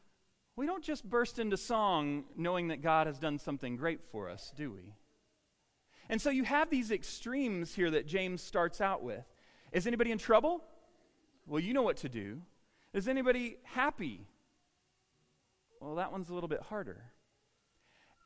we 0.55 0.65
don't 0.65 0.84
just 0.84 1.10
burst 1.10 1.39
into 1.39 1.57
song 1.57 2.25
knowing 2.36 2.67
that 2.67 2.81
God 2.81 3.07
has 3.07 3.17
done 3.17 3.39
something 3.39 3.77
great 3.77 4.01
for 4.12 4.29
us, 4.29 4.51
do 4.55 4.72
we? 4.72 4.93
And 6.10 6.22
so 6.22 6.29
you 6.29 6.43
have 6.43 6.69
these 6.69 6.91
extremes 6.91 7.74
here 7.74 7.91
that 7.91 8.07
James 8.07 8.41
starts 8.41 8.81
out 8.81 9.01
with. 9.01 9.25
Is 9.72 9.88
anybody 9.88 10.12
in 10.12 10.17
trouble? 10.17 10.63
Well, 11.48 11.60
you 11.60 11.74
know 11.74 11.81
what 11.81 11.98
to 11.98 12.10
do. 12.10 12.41
Is 12.93 13.07
anybody 13.07 13.57
happy? 13.63 14.27
Well, 15.79 15.95
that 15.95 16.12
one's 16.12 16.29
a 16.29 16.34
little 16.34 16.50
bit 16.50 16.62
harder. 16.62 17.03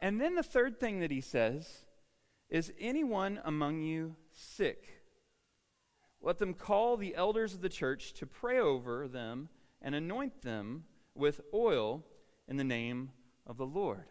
And 0.02 0.20
then 0.20 0.36
the 0.36 0.44
third 0.44 0.80
thing 0.80 1.00
that 1.00 1.12
he 1.12 1.22
says 1.22 1.86
is 2.50 2.74
anyone 2.80 3.40
among 3.44 3.82
you 3.82 4.16
sick? 4.32 5.04
Let 6.22 6.40
them 6.40 6.54
call 6.54 6.98
the 6.98 7.16
elders 7.16 7.54
of 7.54 7.62
the 7.62 7.70
church 7.70 8.14
to 8.14 8.26
pray 8.26 8.60
over 8.60 9.08
them 9.08 9.50
and 9.82 9.96
anoint 9.96 10.42
them 10.42 10.84
with 11.16 11.42
oil 11.54 12.04
in 12.48 12.58
the 12.58 12.64
name 12.64 13.12
of 13.46 13.58
the 13.58 13.66
Lord. 13.66 14.06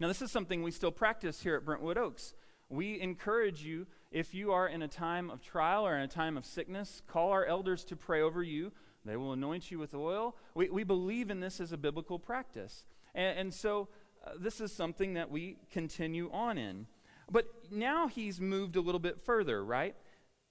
Now, 0.00 0.08
this 0.08 0.22
is 0.22 0.30
something 0.30 0.62
we 0.62 0.70
still 0.70 0.90
practice 0.90 1.42
here 1.42 1.56
at 1.56 1.64
Brentwood 1.64 1.98
Oaks. 1.98 2.34
We 2.68 3.00
encourage 3.00 3.62
you, 3.62 3.86
if 4.10 4.34
you 4.34 4.52
are 4.52 4.66
in 4.66 4.82
a 4.82 4.88
time 4.88 5.30
of 5.30 5.42
trial 5.42 5.86
or 5.86 5.96
in 5.96 6.02
a 6.02 6.08
time 6.08 6.36
of 6.36 6.46
sickness, 6.46 7.02
call 7.06 7.30
our 7.30 7.44
elders 7.44 7.84
to 7.84 7.96
pray 7.96 8.22
over 8.22 8.42
you. 8.42 8.72
They 9.04 9.16
will 9.16 9.32
anoint 9.32 9.70
you 9.70 9.78
with 9.78 9.94
oil. 9.94 10.36
We, 10.54 10.70
we 10.70 10.84
believe 10.84 11.30
in 11.30 11.40
this 11.40 11.60
as 11.60 11.72
a 11.72 11.76
biblical 11.76 12.18
practice. 12.18 12.84
And, 13.14 13.38
and 13.38 13.54
so, 13.54 13.88
uh, 14.24 14.30
this 14.38 14.60
is 14.60 14.72
something 14.72 15.14
that 15.14 15.30
we 15.30 15.56
continue 15.70 16.30
on 16.32 16.56
in. 16.56 16.86
But 17.30 17.46
now 17.70 18.08
he's 18.08 18.40
moved 18.40 18.76
a 18.76 18.80
little 18.80 18.98
bit 18.98 19.20
further, 19.20 19.64
right? 19.64 19.94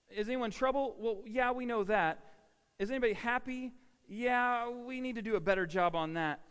Is 0.09 0.27
anyone 0.27 0.51
trouble? 0.51 0.95
Well, 0.99 1.23
yeah, 1.25 1.51
we 1.51 1.65
know 1.65 1.83
that. 1.85 2.19
Is 2.79 2.89
anybody 2.89 3.13
happy? 3.13 3.71
Yeah, 4.07 4.69
we 4.69 4.99
need 4.99 5.15
to 5.15 5.21
do 5.21 5.35
a 5.35 5.39
better 5.39 5.65
job 5.65 5.95
on 5.95 6.13
that. 6.13 6.41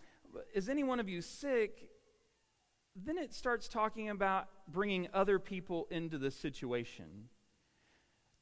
Is 0.55 0.69
any 0.69 0.85
one 0.85 1.00
of 1.00 1.09
you 1.09 1.21
sick? 1.21 1.91
then 2.97 3.19
it 3.19 3.33
starts 3.33 3.69
talking 3.69 4.09
about 4.09 4.49
bringing 4.69 5.09
other 5.15 5.39
people 5.39 5.87
into 5.91 6.19
the 6.19 6.31
situation. 6.31 7.29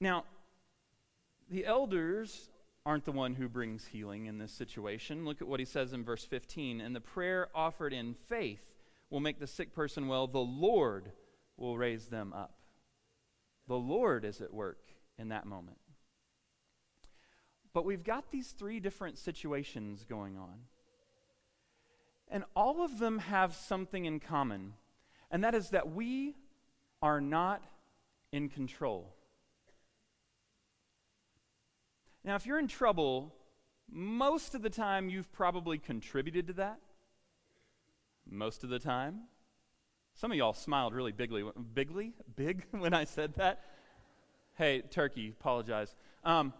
Now, 0.01 0.25
the 1.51 1.67
elders 1.67 2.51
aren't 2.87 3.05
the 3.05 3.13
one 3.13 3.35
who 3.35 3.49
brings 3.49 3.87
healing 3.87 4.27
in 4.27 4.39
this 4.39 4.53
situation. 4.53 5.25
Look 5.25 5.43
at 5.43 5.49
what 5.49 5.61
he 5.61 5.67
says 5.67 5.93
in 5.93 6.05
verse 6.05 6.25
15. 6.25 6.81
And 6.81 6.95
the 6.95 7.01
prayer 7.01 7.49
offered 7.55 7.93
in 7.93 8.15
faith 8.15 8.61
will 9.11 9.21
make 9.21 9.39
the 9.39 9.47
sick 9.47 9.75
person 9.75 10.09
well. 10.09 10.27
The 10.27 10.39
Lord 10.39 11.13
will 11.59 11.77
raise 11.77 12.07
them 12.07 12.33
up. 12.33 12.55
The 13.67 13.77
Lord 13.77 14.25
is 14.25 14.41
at 14.41 14.55
work 14.55 14.81
in 15.19 15.29
that 15.29 15.47
moment. 15.47 15.79
But 17.75 17.85
we've 17.85 18.03
got 18.03 18.31
these 18.31 18.49
three 18.53 18.81
different 18.81 19.19
situations 19.19 20.05
going 20.09 20.39
on. 20.39 20.61
And 22.31 22.45
all 22.55 22.83
of 22.83 22.99
them 22.99 23.19
have 23.19 23.55
something 23.55 24.05
in 24.05 24.21
common, 24.21 24.75
and 25.31 25.43
that 25.45 25.55
is 25.55 25.71
that 25.71 25.91
we 25.91 26.37
are 27.01 27.21
not 27.21 27.63
in 28.33 28.49
control. 28.49 29.15
Now, 32.25 32.35
if 32.35 32.45
you're 32.45 32.59
in 32.59 32.69
trouble, 32.69 33.35
most 33.91 34.55
of 34.55 34.61
the 34.61 34.71
time 34.71 35.09
you've 35.09 35.33
probably 35.33 35.79
contributed 35.79 36.47
to 36.49 36.53
that. 36.55 36.81
Most 38.29 38.63
of 38.63 38.69
the 38.69 38.79
time. 38.79 39.21
Some 40.19 40.33
of 40.33 40.37
y'all 40.37 40.53
smiled 40.53 40.95
really 40.95 41.13
bigly, 41.13 41.45
bigly, 41.75 42.13
big 42.35 42.65
when 42.73 42.93
I 42.93 43.05
said 43.05 43.35
that. 43.37 43.63
Hey, 44.57 44.81
Turkey, 44.81 45.33
apologize. 45.39 45.95
Um, 46.25 46.53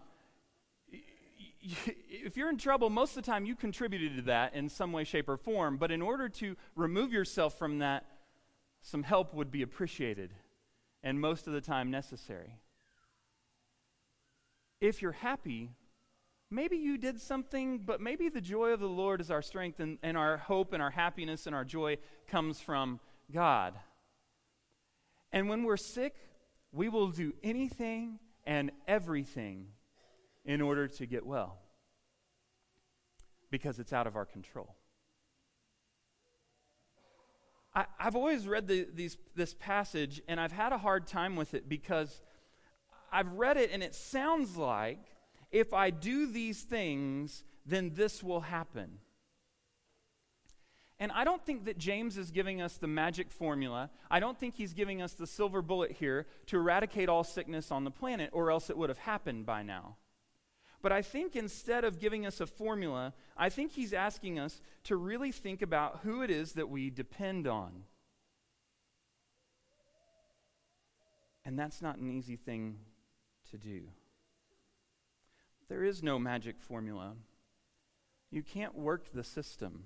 if 1.61 2.37
you're 2.37 2.49
in 2.49 2.57
trouble, 2.57 2.89
most 2.89 3.17
of 3.17 3.25
the 3.25 3.29
time 3.29 3.45
you 3.45 3.57
contributed 3.57 4.15
to 4.15 4.21
that 4.23 4.53
in 4.53 4.69
some 4.69 4.93
way, 4.93 5.03
shape, 5.03 5.27
or 5.27 5.35
form. 5.35 5.75
But 5.75 5.91
in 5.91 6.01
order 6.01 6.29
to 6.29 6.55
remove 6.77 7.11
yourself 7.11 7.57
from 7.57 7.79
that, 7.79 8.05
some 8.81 9.03
help 9.03 9.33
would 9.33 9.51
be 9.51 9.61
appreciated 9.61 10.33
and 11.03 11.19
most 11.19 11.45
of 11.45 11.51
the 11.51 11.59
time 11.59 11.91
necessary. 11.91 12.61
If 14.79 15.01
you're 15.01 15.11
happy, 15.11 15.71
maybe 16.49 16.77
you 16.77 16.97
did 16.97 17.19
something, 17.19 17.79
but 17.79 17.99
maybe 17.99 18.29
the 18.29 18.39
joy 18.39 18.69
of 18.69 18.79
the 18.79 18.87
Lord 18.87 19.19
is 19.19 19.29
our 19.29 19.41
strength, 19.41 19.81
and, 19.81 19.97
and 20.01 20.15
our 20.15 20.37
hope 20.37 20.71
and 20.71 20.81
our 20.81 20.91
happiness 20.91 21.45
and 21.45 21.53
our 21.53 21.65
joy 21.65 21.97
comes 22.25 22.61
from 22.61 23.01
God. 23.31 23.75
And 25.31 25.49
when 25.49 25.63
we're 25.63 25.77
sick, 25.77 26.15
we 26.71 26.89
will 26.89 27.09
do 27.09 27.33
anything 27.43 28.19
and 28.45 28.71
everything 28.87 29.67
in 30.45 30.61
order 30.61 30.87
to 30.87 31.05
get 31.05 31.25
well 31.25 31.59
because 33.51 33.79
it's 33.79 33.93
out 33.93 34.07
of 34.07 34.15
our 34.15 34.25
control. 34.25 34.75
I, 37.73 37.85
have 37.97 38.15
always 38.15 38.47
read 38.47 38.67
the, 38.67 38.87
these, 38.93 39.17
this 39.35 39.53
passage 39.53 40.21
and 40.27 40.39
I've 40.39 40.51
had 40.51 40.73
a 40.73 40.77
hard 40.77 41.07
time 41.07 41.35
with 41.35 41.53
it 41.53 41.69
because 41.69 42.21
I've 43.11 43.31
read 43.33 43.57
it 43.57 43.69
and 43.71 43.83
it 43.83 43.93
sounds 43.93 44.57
like 44.57 44.99
if 45.51 45.73
I 45.73 45.89
do 45.89 46.31
these 46.31 46.63
things, 46.63 47.43
then 47.65 47.91
this 47.93 48.23
will 48.23 48.41
happen. 48.41 48.99
And 50.99 51.13
I 51.13 51.23
don't 51.23 51.43
think 51.45 51.65
that 51.65 51.77
James 51.77 52.17
is 52.17 52.29
giving 52.29 52.61
us 52.61 52.75
the 52.75 52.87
magic 52.87 53.31
formula. 53.31 53.89
I 54.11 54.19
don't 54.19 54.37
think 54.37 54.55
he's 54.55 54.73
giving 54.73 55.01
us 55.01 55.13
the 55.13 55.27
silver 55.27 55.61
bullet 55.61 55.93
here 55.93 56.25
to 56.47 56.57
eradicate 56.57 57.07
all 57.07 57.23
sickness 57.23 57.71
on 57.71 57.85
the 57.85 57.91
planet, 57.91 58.31
or 58.33 58.51
else 58.51 58.69
it 58.69 58.77
would 58.77 58.89
have 58.89 58.97
happened 58.97 59.45
by 59.45 59.63
now. 59.63 59.95
But 60.81 60.91
I 60.91 61.01
think 61.01 61.35
instead 61.35 61.83
of 61.85 61.99
giving 61.99 62.25
us 62.25 62.41
a 62.41 62.47
formula, 62.47 63.13
I 63.37 63.49
think 63.49 63.71
he's 63.71 63.93
asking 63.93 64.39
us 64.39 64.61
to 64.85 64.97
really 64.97 65.31
think 65.31 65.61
about 65.61 66.01
who 66.03 66.21
it 66.21 66.29
is 66.29 66.53
that 66.53 66.69
we 66.69 66.89
depend 66.89 67.47
on. 67.47 67.83
And 71.45 71.57
that's 71.57 71.81
not 71.81 71.97
an 71.97 72.11
easy 72.11 72.35
thing 72.35 72.77
to 73.51 73.57
do. 73.57 73.83
There 75.69 75.83
is 75.83 76.03
no 76.03 76.19
magic 76.19 76.59
formula. 76.59 77.13
You 78.31 78.43
can't 78.43 78.75
work 78.75 79.11
the 79.13 79.23
system. 79.23 79.85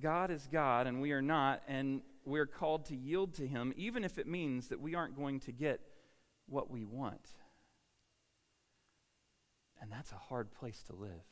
God 0.00 0.30
is 0.30 0.48
God, 0.50 0.86
and 0.86 1.00
we 1.00 1.12
are 1.12 1.22
not, 1.22 1.62
and 1.66 2.02
we're 2.24 2.46
called 2.46 2.86
to 2.86 2.96
yield 2.96 3.34
to 3.34 3.46
Him, 3.46 3.72
even 3.76 4.04
if 4.04 4.18
it 4.18 4.26
means 4.26 4.68
that 4.68 4.80
we 4.80 4.94
aren't 4.94 5.16
going 5.16 5.40
to 5.40 5.52
get 5.52 5.80
what 6.46 6.70
we 6.70 6.84
want. 6.84 7.28
And 9.80 9.90
that's 9.90 10.12
a 10.12 10.16
hard 10.16 10.52
place 10.52 10.82
to 10.88 10.94
live. 10.94 11.24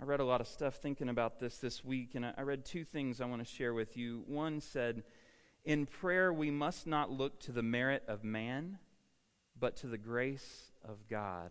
I 0.00 0.04
read 0.04 0.20
a 0.20 0.24
lot 0.24 0.40
of 0.40 0.48
stuff 0.48 0.76
thinking 0.76 1.10
about 1.10 1.40
this 1.40 1.58
this 1.58 1.84
week, 1.84 2.14
and 2.14 2.24
I 2.24 2.40
read 2.42 2.64
two 2.64 2.84
things 2.84 3.20
I 3.20 3.26
want 3.26 3.46
to 3.46 3.54
share 3.54 3.74
with 3.74 3.98
you. 3.98 4.22
One 4.26 4.60
said, 4.60 5.02
In 5.64 5.84
prayer, 5.84 6.32
we 6.32 6.50
must 6.50 6.86
not 6.86 7.10
look 7.10 7.38
to 7.40 7.52
the 7.52 7.62
merit 7.62 8.04
of 8.08 8.24
man, 8.24 8.78
but 9.58 9.76
to 9.76 9.88
the 9.88 9.98
grace 9.98 10.72
of 10.82 11.06
God. 11.06 11.50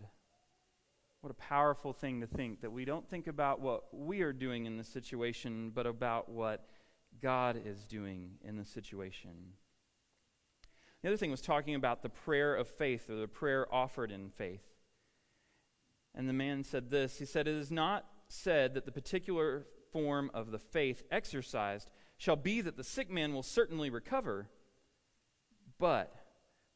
What 1.21 1.31
a 1.31 1.35
powerful 1.35 1.91
thing 1.91 2.21
to 2.21 2.27
think 2.27 2.61
that 2.61 2.71
we 2.71 2.85
don't 2.85 3.07
think 3.09 3.27
about 3.27 3.59
what 3.59 3.83
we 3.91 4.21
are 4.21 4.31
doing 4.31 4.65
in 4.65 4.77
the 4.77 4.83
situation, 4.83 5.71
but 5.73 5.85
about 5.85 6.29
what 6.29 6.65
God 7.21 7.61
is 7.65 7.83
doing 7.83 8.31
in 8.43 8.57
the 8.57 8.65
situation. 8.65 9.31
The 11.01 11.09
other 11.09 11.17
thing 11.17 11.31
was 11.31 11.41
talking 11.41 11.75
about 11.75 12.03
the 12.03 12.09
prayer 12.09 12.55
of 12.55 12.67
faith 12.67 13.09
or 13.09 13.15
the 13.15 13.27
prayer 13.27 13.73
offered 13.73 14.11
in 14.11 14.29
faith. 14.29 14.63
And 16.15 16.27
the 16.27 16.33
man 16.33 16.63
said 16.63 16.89
this 16.89 17.19
He 17.19 17.25
said, 17.25 17.47
It 17.47 17.55
is 17.55 17.71
not 17.71 18.05
said 18.27 18.73
that 18.73 18.85
the 18.85 18.91
particular 18.91 19.65
form 19.91 20.29
of 20.33 20.51
the 20.51 20.59
faith 20.59 21.03
exercised 21.11 21.89
shall 22.17 22.35
be 22.35 22.61
that 22.61 22.77
the 22.77 22.83
sick 22.83 23.09
man 23.09 23.33
will 23.33 23.43
certainly 23.43 23.89
recover, 23.89 24.49
but 25.77 26.13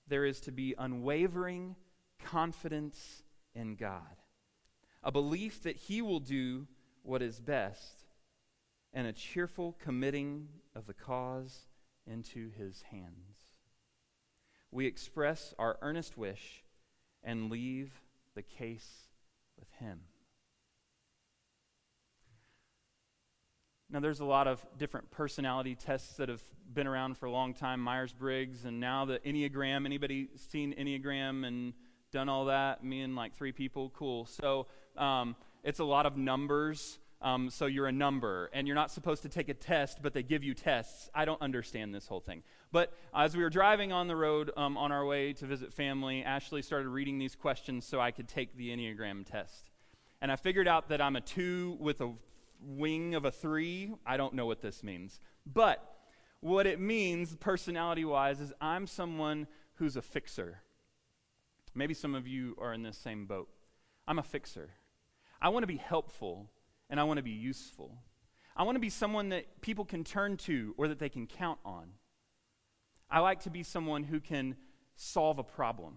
there 0.08 0.26
is 0.26 0.40
to 0.42 0.52
be 0.52 0.74
unwavering 0.78 1.76
confidence 2.24 3.24
in 3.54 3.76
God, 3.76 4.18
a 5.04 5.12
belief 5.12 5.64
that 5.64 5.76
He 5.76 6.02
will 6.02 6.20
do 6.20 6.68
what 7.02 7.22
is 7.22 7.40
best, 7.40 8.06
and 8.94 9.08
a 9.08 9.14
cheerful 9.14 9.76
committing 9.80 10.48
of 10.76 10.88
the 10.88 10.94
cause 10.94 11.68
into 12.06 12.50
His 12.58 12.84
hands 12.92 13.44
we 14.74 14.88
express 14.88 15.54
our 15.60 15.78
earnest 15.82 16.18
wish 16.18 16.64
and 17.24 17.50
leave 17.50 17.92
the 18.36 18.42
case 18.42 19.08
with 19.58 19.70
Him. 19.80 20.02
Now, 23.90 24.00
there's 24.00 24.22
a 24.22 24.26
lot 24.26 24.48
of 24.48 24.66
different 24.80 25.12
personality 25.12 25.76
tests 25.76 26.18
that 26.18 26.28
have 26.28 26.42
been 26.74 26.88
around 26.88 27.18
for 27.18 27.28
a 27.28 27.32
long 27.32 27.54
time 27.54 27.80
Myers 27.80 28.12
Briggs, 28.12 28.66
and 28.66 28.80
now 28.80 29.06
the 29.06 29.20
Enneagram. 29.20 29.86
Anybody 29.86 30.30
seen 30.36 30.74
Enneagram 30.74 31.46
and 31.46 31.74
done 32.12 32.28
all 32.28 32.46
that? 32.46 32.84
Me 32.84 33.02
and 33.02 33.16
like 33.16 33.36
three 33.36 33.52
people? 33.52 33.92
Cool. 33.96 34.26
So, 34.26 34.66
um, 34.98 35.36
it's 35.64 35.80
a 35.80 35.84
lot 35.84 36.06
of 36.06 36.18
numbers. 36.18 37.00
Um, 37.22 37.50
so 37.50 37.68
you're 37.68 37.88
a 37.88 37.92
number, 37.92 38.50
and 38.52 38.68
you're 38.68 38.76
not 38.76 38.92
supposed 38.92 39.22
to 39.22 39.30
take 39.30 39.48
a 39.48 39.54
test, 39.54 40.00
but 40.02 40.14
they 40.14 40.24
give 40.24 40.44
you 40.44 40.54
tests. 40.54 41.10
I 41.16 41.24
don't 41.24 41.42
understand 41.42 41.96
this 41.96 42.06
whole 42.06 42.20
thing. 42.20 42.44
But 42.74 42.92
as 43.16 43.38
we 43.38 43.44
were 43.44 43.50
driving 43.50 43.94
on 43.94 44.10
the 44.10 44.16
road 44.16 44.52
um, 44.58 44.78
on 44.78 44.92
our 44.92 45.06
way 45.06 45.32
to 45.32 45.46
visit 45.46 45.72
family, 45.72 46.22
Ashley 46.22 46.62
started 46.62 46.90
reading 46.90 47.20
these 47.20 47.34
questions 47.34 47.86
so 47.86 48.02
I 48.02 48.12
could 48.12 48.28
take 48.28 48.58
the 48.58 48.76
Enneagram 48.76 49.26
test. 49.26 49.70
And 50.22 50.34
I 50.34 50.36
figured 50.36 50.68
out 50.68 50.90
that 50.90 51.00
I'm 51.00 51.16
a 51.16 51.22
two 51.22 51.78
with 51.80 52.02
a 52.02 52.12
wing 52.62 53.16
of 53.16 53.24
a 53.24 53.32
three. 53.32 53.94
I 54.06 54.18
don't 54.18 54.34
know 54.34 54.46
what 54.46 54.62
this 54.62 54.84
means. 54.84 55.22
But 55.46 55.82
what 56.42 56.68
it 56.68 56.78
means, 56.78 57.38
personality 57.38 58.04
wise, 58.04 58.42
is 58.42 58.52
I'm 58.60 58.86
someone 58.86 59.48
who's 59.76 59.96
a 59.96 60.02
fixer. 60.02 60.62
Maybe 61.74 61.94
some 61.94 62.16
of 62.16 62.28
you 62.28 62.58
are 62.60 62.74
in 62.74 62.84
this 62.84 62.98
same 62.98 63.26
boat. 63.28 63.48
I'm 64.08 64.20
a 64.20 64.24
fixer. 64.24 64.72
I 65.44 65.50
want 65.50 65.64
to 65.64 65.68
be 65.68 65.78
helpful 65.78 66.50
and 66.90 67.00
I 67.00 67.04
want 67.04 67.18
to 67.18 67.24
be 67.24 67.32
useful. 67.32 67.98
I 68.56 68.64
want 68.64 68.78
to 68.78 68.80
be 68.80 68.90
someone 68.90 69.30
that 69.30 69.62
people 69.62 69.84
can 69.84 70.06
turn 70.06 70.38
to 70.38 70.74
or 70.78 70.88
that 70.88 71.00
they 71.00 71.10
can 71.10 71.28
count 71.28 71.60
on. 71.66 71.90
I 73.12 73.20
like 73.20 73.42
to 73.42 73.50
be 73.50 73.62
someone 73.62 74.04
who 74.04 74.22
can 74.22 74.56
solve 74.96 75.40
a 75.40 75.44
problem. 75.44 75.96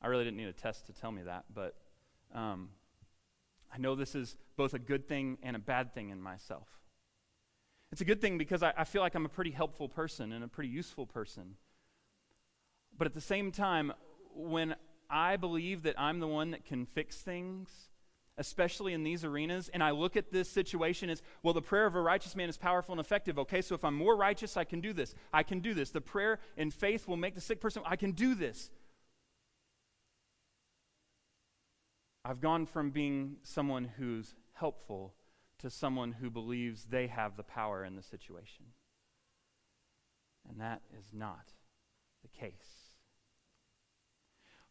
I 0.00 0.06
really 0.06 0.24
didn't 0.24 0.38
need 0.38 0.48
a 0.48 0.52
test 0.52 0.86
to 0.86 0.94
tell 0.94 1.12
me 1.12 1.22
that, 1.24 1.44
but 1.52 1.76
um, 2.34 2.70
I 3.72 3.78
know 3.78 3.94
this 3.94 4.14
is 4.14 4.36
both 4.56 4.72
a 4.72 4.78
good 4.78 5.06
thing 5.06 5.36
and 5.42 5.54
a 5.54 5.60
bad 5.60 5.92
thing 5.92 6.08
in 6.08 6.20
myself. 6.20 6.68
It's 7.92 8.00
a 8.00 8.06
good 8.06 8.22
thing 8.22 8.38
because 8.38 8.62
I, 8.62 8.72
I 8.78 8.84
feel 8.84 9.02
like 9.02 9.14
I'm 9.14 9.26
a 9.26 9.30
pretty 9.30 9.50
helpful 9.50 9.88
person 9.88 10.32
and 10.32 10.42
a 10.42 10.48
pretty 10.48 10.70
useful 10.70 11.06
person. 11.06 11.56
But 12.96 13.06
at 13.06 13.12
the 13.12 13.20
same 13.20 13.52
time, 13.52 13.92
when 14.34 14.74
I 15.12 15.36
believe 15.36 15.82
that 15.82 15.94
I'm 16.00 16.18
the 16.20 16.26
one 16.26 16.52
that 16.52 16.64
can 16.64 16.86
fix 16.86 17.16
things, 17.20 17.68
especially 18.38 18.94
in 18.94 19.04
these 19.04 19.24
arenas, 19.24 19.68
and 19.72 19.82
I 19.82 19.90
look 19.90 20.16
at 20.16 20.32
this 20.32 20.48
situation 20.48 21.10
as 21.10 21.22
well, 21.42 21.52
the 21.52 21.60
prayer 21.60 21.86
of 21.86 21.94
a 21.94 22.00
righteous 22.00 22.34
man 22.34 22.48
is 22.48 22.56
powerful 22.56 22.92
and 22.92 23.00
effective. 23.00 23.38
Okay, 23.38 23.60
so 23.60 23.74
if 23.74 23.84
I'm 23.84 23.94
more 23.94 24.16
righteous, 24.16 24.56
I 24.56 24.64
can 24.64 24.80
do 24.80 24.92
this. 24.92 25.14
I 25.32 25.42
can 25.42 25.60
do 25.60 25.74
this. 25.74 25.90
The 25.90 26.00
prayer 26.00 26.38
in 26.56 26.70
faith 26.70 27.06
will 27.06 27.18
make 27.18 27.34
the 27.34 27.40
sick 27.42 27.60
person, 27.60 27.82
I 27.84 27.96
can 27.96 28.12
do 28.12 28.34
this. 28.34 28.70
I've 32.24 32.40
gone 32.40 32.66
from 32.66 32.90
being 32.90 33.36
someone 33.42 33.90
who's 33.98 34.34
helpful 34.54 35.14
to 35.58 35.68
someone 35.70 36.12
who 36.12 36.30
believes 36.30 36.84
they 36.84 37.08
have 37.08 37.36
the 37.36 37.42
power 37.42 37.84
in 37.84 37.96
the 37.96 38.02
situation. 38.02 38.66
And 40.48 40.60
that 40.60 40.82
is 40.98 41.12
not 41.12 41.52
the 42.22 42.28
case. 42.28 42.81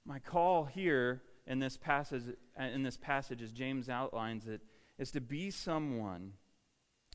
My 0.05 0.19
call 0.19 0.65
here 0.65 1.21
in 1.45 1.59
this 1.59 1.77
passage, 1.77 2.23
in 2.57 2.83
this 2.83 2.97
passage 2.97 3.41
as 3.41 3.51
James 3.51 3.89
outlines 3.89 4.47
it, 4.47 4.61
is 4.97 5.11
to 5.11 5.21
be 5.21 5.51
someone 5.51 6.33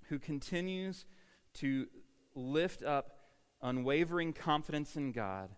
who 0.09 0.19
continues 0.19 1.05
to 1.55 1.87
lift 2.35 2.83
up 2.83 3.13
unwavering 3.63 4.33
confidence 4.33 4.97
in 4.97 5.13
God, 5.13 5.51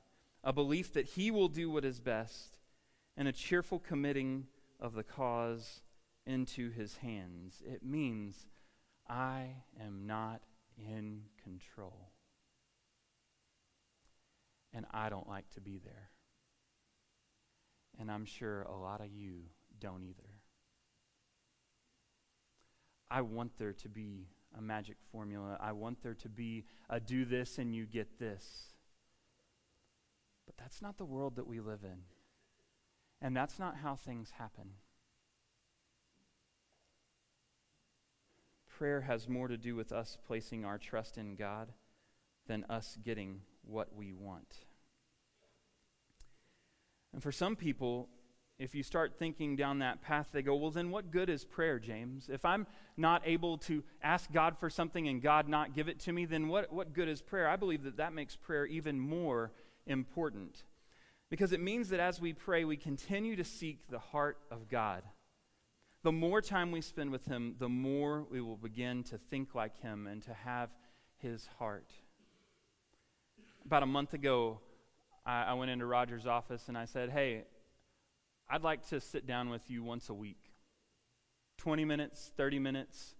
a 0.45 0.53
belief 0.53 0.93
that 0.95 1.07
He 1.07 1.31
will 1.31 1.49
do 1.49 1.71
what 1.71 1.85
is 1.85 2.01
best, 2.01 2.59
and 3.17 3.29
a 3.29 3.33
cheerful 3.33 3.79
committing 3.79 4.47
of 4.81 4.95
the 4.95 5.03
cause 5.03 5.83
into 6.27 6.71
His 6.71 6.97
hands. 6.99 7.63
It 7.67 7.83
means 7.83 8.47
I 9.09 9.49
am 9.81 10.07
not 10.07 10.43
in 10.79 11.23
control. 11.43 12.13
And 14.73 14.87
I 14.93 15.09
don't 15.09 15.29
like 15.29 15.49
to 15.55 15.61
be 15.61 15.81
there. 15.83 16.11
And 17.99 18.11
I'm 18.11 18.25
sure 18.25 18.63
a 18.63 18.77
lot 18.77 19.01
of 19.01 19.09
you 19.09 19.43
don't 19.81 20.05
either. 20.05 20.29
I 23.11 23.23
want 23.23 23.53
there 23.59 23.73
to 23.73 23.89
be 23.89 24.29
a 24.57 24.61
magic 24.61 24.97
formula. 25.11 25.57
I 25.61 25.73
want 25.73 26.03
there 26.03 26.15
to 26.15 26.29
be 26.29 26.65
a 26.89 27.01
do 27.01 27.25
this 27.25 27.59
and 27.59 27.75
you 27.75 27.87
get 27.87 28.19
this. 28.19 28.75
But 30.47 30.57
that's 30.57 30.81
not 30.81 30.99
the 30.99 31.05
world 31.05 31.37
that 31.37 31.47
we 31.47 31.61
live 31.61 31.85
in. 31.85 32.03
And 33.21 33.37
that's 33.37 33.59
not 33.59 33.79
how 33.79 33.97
things 33.97 34.33
happen. 34.39 34.71
Prayer 38.69 39.01
has 39.01 39.29
more 39.29 39.49
to 39.49 39.57
do 39.57 39.75
with 39.75 39.91
us 39.91 40.17
placing 40.27 40.65
our 40.65 40.79
trust 40.79 41.19
in 41.19 41.35
God 41.35 41.73
than 42.47 42.65
us 42.71 42.97
getting 43.03 43.41
what 43.63 43.95
we 43.95 44.13
want. 44.13 44.68
And 47.13 47.23
for 47.23 47.33
some 47.33 47.57
people, 47.57 48.09
if 48.59 48.75
you 48.75 48.83
start 48.83 49.15
thinking 49.19 49.55
down 49.55 49.79
that 49.79 50.03
path, 50.03 50.29
they 50.33 50.43
go, 50.43 50.57
well, 50.57 50.71
then 50.71 50.91
what 50.91 51.11
good 51.11 51.31
is 51.31 51.45
prayer, 51.45 51.79
James? 51.79 52.29
If 52.29 52.45
I'm 52.45 52.67
not 52.97 53.23
able 53.25 53.59
to 53.59 53.85
ask 54.03 54.33
God 54.33 54.59
for 54.59 54.69
something 54.69 55.07
and 55.09 55.23
God 55.23 55.49
not 55.49 55.75
give 55.75 55.89
it 55.89 56.01
to 56.01 56.13
me, 56.13 56.25
then 56.25 56.49
what, 56.49 56.73
what 56.73 56.93
good 56.93 57.09
is 57.09 57.23
prayer? 57.23 57.49
I 57.49 57.57
believe 57.57 57.85
that 57.85 57.99
that 57.99 58.13
makes 58.13 58.35
prayer 58.35 58.67
even 58.67 58.99
more 58.99 59.53
important 59.87 60.65
because 61.31 61.53
it 61.53 61.61
means 61.61 61.91
that 61.91 62.01
as 62.01 62.21
we 62.21 62.33
pray, 62.33 62.65
we 62.65 62.77
continue 62.77 63.37
to 63.37 63.45
seek 63.45 63.89
the 63.89 63.99
heart 63.99 64.39
of 64.51 64.69
God. 64.69 65.03
The 66.03 66.13
more 66.13 66.41
time 66.41 66.71
we 66.73 66.81
spend 66.81 67.11
with 67.11 67.27
Him, 67.27 67.57
the 67.59 67.69
more 67.69 68.25
we 68.31 68.41
will 68.41 68.57
begin 68.57 69.03
to 69.05 69.19
think 69.19 69.55
like 69.55 69.79
Him 69.81 70.07
and 70.07 70.23
to 70.23 70.33
have 70.33 70.71
His 71.19 71.49
heart. 71.59 71.93
About 73.67 73.83
a 73.83 73.87
month 73.87 74.15
ago, 74.15 74.61
I, 75.29 75.45
I 75.49 75.55
went 75.55 75.71
into 75.71 75.85
Roger's 75.85 76.27
office 76.27 76.69
and 76.69 76.79
I 76.79 76.87
said, 76.87 77.11
Hey, 77.11 77.45
I'd 78.49 78.65
like 78.65 78.89
to 78.89 79.01
sit 79.01 79.27
down 79.27 79.51
with 79.51 79.63
you 79.69 79.85
once 79.85 80.09
a 80.09 80.15
week 80.15 80.39
20 81.59 81.85
minutes, 81.85 82.33
30 82.37 82.59
minutes. 82.59 83.15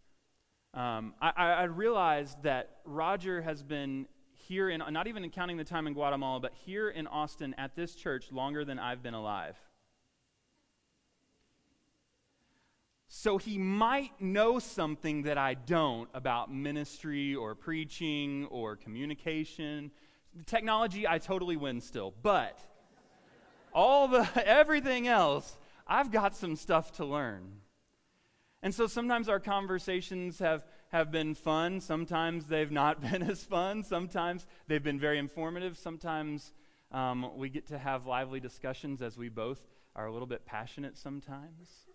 Um, 0.73 1.15
I, 1.21 1.33
I 1.37 1.63
realized 1.65 2.43
that 2.45 2.79
Roger 2.85 3.43
has 3.43 3.63
been 3.63 4.07
here 4.33 4.71
in, 4.71 4.83
not 4.91 5.07
even 5.07 5.29
counting 5.31 5.57
the 5.57 5.65
time 5.65 5.87
in 5.87 5.93
Guatemala, 5.93 6.41
but 6.41 6.53
here 6.65 6.89
in 6.89 7.07
Austin 7.07 7.55
at 7.59 7.75
this 7.75 7.95
church 7.95 8.31
longer 8.31 8.65
than 8.65 8.79
I've 8.79 9.03
been 9.03 9.15
alive. 9.15 9.57
So 13.09 13.39
he 13.39 13.59
might 13.59 14.21
know 14.21 14.59
something 14.59 15.23
that 15.23 15.39
I 15.39 15.55
don't 15.55 16.09
about 16.15 16.53
ministry 16.53 17.35
or 17.35 17.55
preaching 17.55 18.47
or 18.51 18.77
communication. 18.77 19.91
Technology, 20.47 21.07
I 21.07 21.19
totally 21.19 21.57
win 21.57 21.81
still. 21.81 22.15
But 22.23 22.59
all 23.73 24.09
the 24.09 24.29
everything 24.47 25.09
else, 25.09 25.57
I've 25.87 26.11
got 26.11 26.37
some 26.37 26.57
stuff 26.57 26.93
to 26.93 27.05
learn. 27.05 27.61
And 28.63 28.75
so 28.75 28.87
sometimes 28.87 29.29
our 29.29 29.39
conversations 29.39 30.41
have, 30.41 30.65
have 30.89 31.11
been 31.11 31.35
fun. 31.35 31.81
Sometimes 31.81 32.47
they've 32.47 32.71
not 32.71 33.01
been 33.13 33.23
as 33.23 33.45
fun. 33.45 33.83
Sometimes 33.83 34.47
they've 34.67 34.83
been 34.83 34.99
very 34.99 35.19
informative. 35.19 35.79
Sometimes 35.79 36.53
um, 36.91 37.37
we 37.37 37.49
get 37.49 37.67
to 37.69 37.79
have 37.79 38.07
lively 38.07 38.41
discussions 38.41 39.03
as 39.03 39.17
we 39.17 39.29
both 39.29 39.61
are 39.95 40.07
a 40.07 40.13
little 40.13 40.27
bit 40.27 40.45
passionate 40.45 40.97
sometimes. 40.97 41.87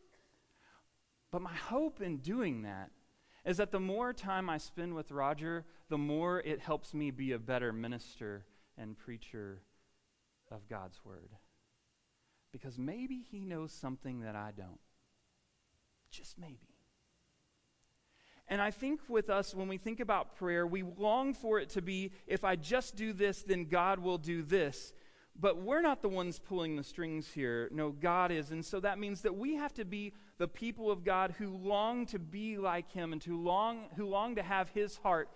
But 1.32 1.42
my 1.42 1.54
hope 1.54 2.02
in 2.02 2.18
doing 2.18 2.62
that 2.64 2.92
is 3.46 3.58
that 3.58 3.72
the 3.72 3.80
more 3.80 4.14
time 4.14 4.50
I 4.50 4.58
spend 4.58 4.96
with 4.96 5.12
Roger, 5.12 5.66
the 5.90 5.98
more 5.98 6.40
it 6.42 6.60
helps 6.60 6.94
me 6.94 7.12
be 7.12 7.34
a 7.34 7.40
better 7.40 7.74
minister 7.74 8.46
and 8.78 8.98
preacher 8.98 9.62
of 10.50 10.68
God's 10.70 11.00
Word 11.04 11.32
because 12.54 12.78
maybe 12.78 13.26
he 13.32 13.44
knows 13.44 13.74
something 13.74 14.22
that 14.22 14.36
I 14.36 14.52
don't. 14.56 14.80
Just 16.12 16.38
maybe. 16.38 16.60
And 18.48 18.62
I 18.62 18.72
think 18.72 19.02
with 19.08 19.30
us, 19.30 19.56
when 19.56 19.68
we 19.68 19.78
think 19.78 20.00
about 20.00 20.36
prayer, 20.36 20.68
we 20.68 20.84
long 20.84 21.34
for 21.34 21.60
it 21.60 21.70
to 21.70 21.82
be 21.82 22.12
if 22.28 22.44
I 22.44 22.56
just 22.56 22.96
do 22.96 23.12
this, 23.12 23.42
then 23.42 23.66
God 23.66 24.00
will 24.00 24.20
do 24.20 24.44
this. 24.44 24.94
But 25.40 25.58
we're 25.58 25.82
not 25.82 26.02
the 26.02 26.10
ones 26.10 26.40
pulling 26.40 26.76
the 26.76 26.84
strings 26.84 27.32
here. 27.32 27.68
No, 27.72 27.90
God 27.90 28.32
is. 28.32 28.52
And 28.52 28.64
so 28.64 28.80
that 28.80 29.00
means 29.00 29.22
that 29.22 29.36
we 29.36 29.56
have 29.56 29.74
to 29.74 29.86
be 29.86 30.14
the 30.38 30.48
people 30.48 30.92
of 30.92 31.04
God 31.04 31.36
who 31.38 31.58
long 31.58 32.06
to 32.08 32.20
be 32.20 32.58
like 32.58 32.92
Him 32.92 33.14
and 33.14 33.22
to 33.24 33.40
long, 33.40 33.86
who 33.96 34.06
long 34.06 34.36
to 34.36 34.44
have 34.44 34.70
His 34.70 34.98
heart, 34.98 35.30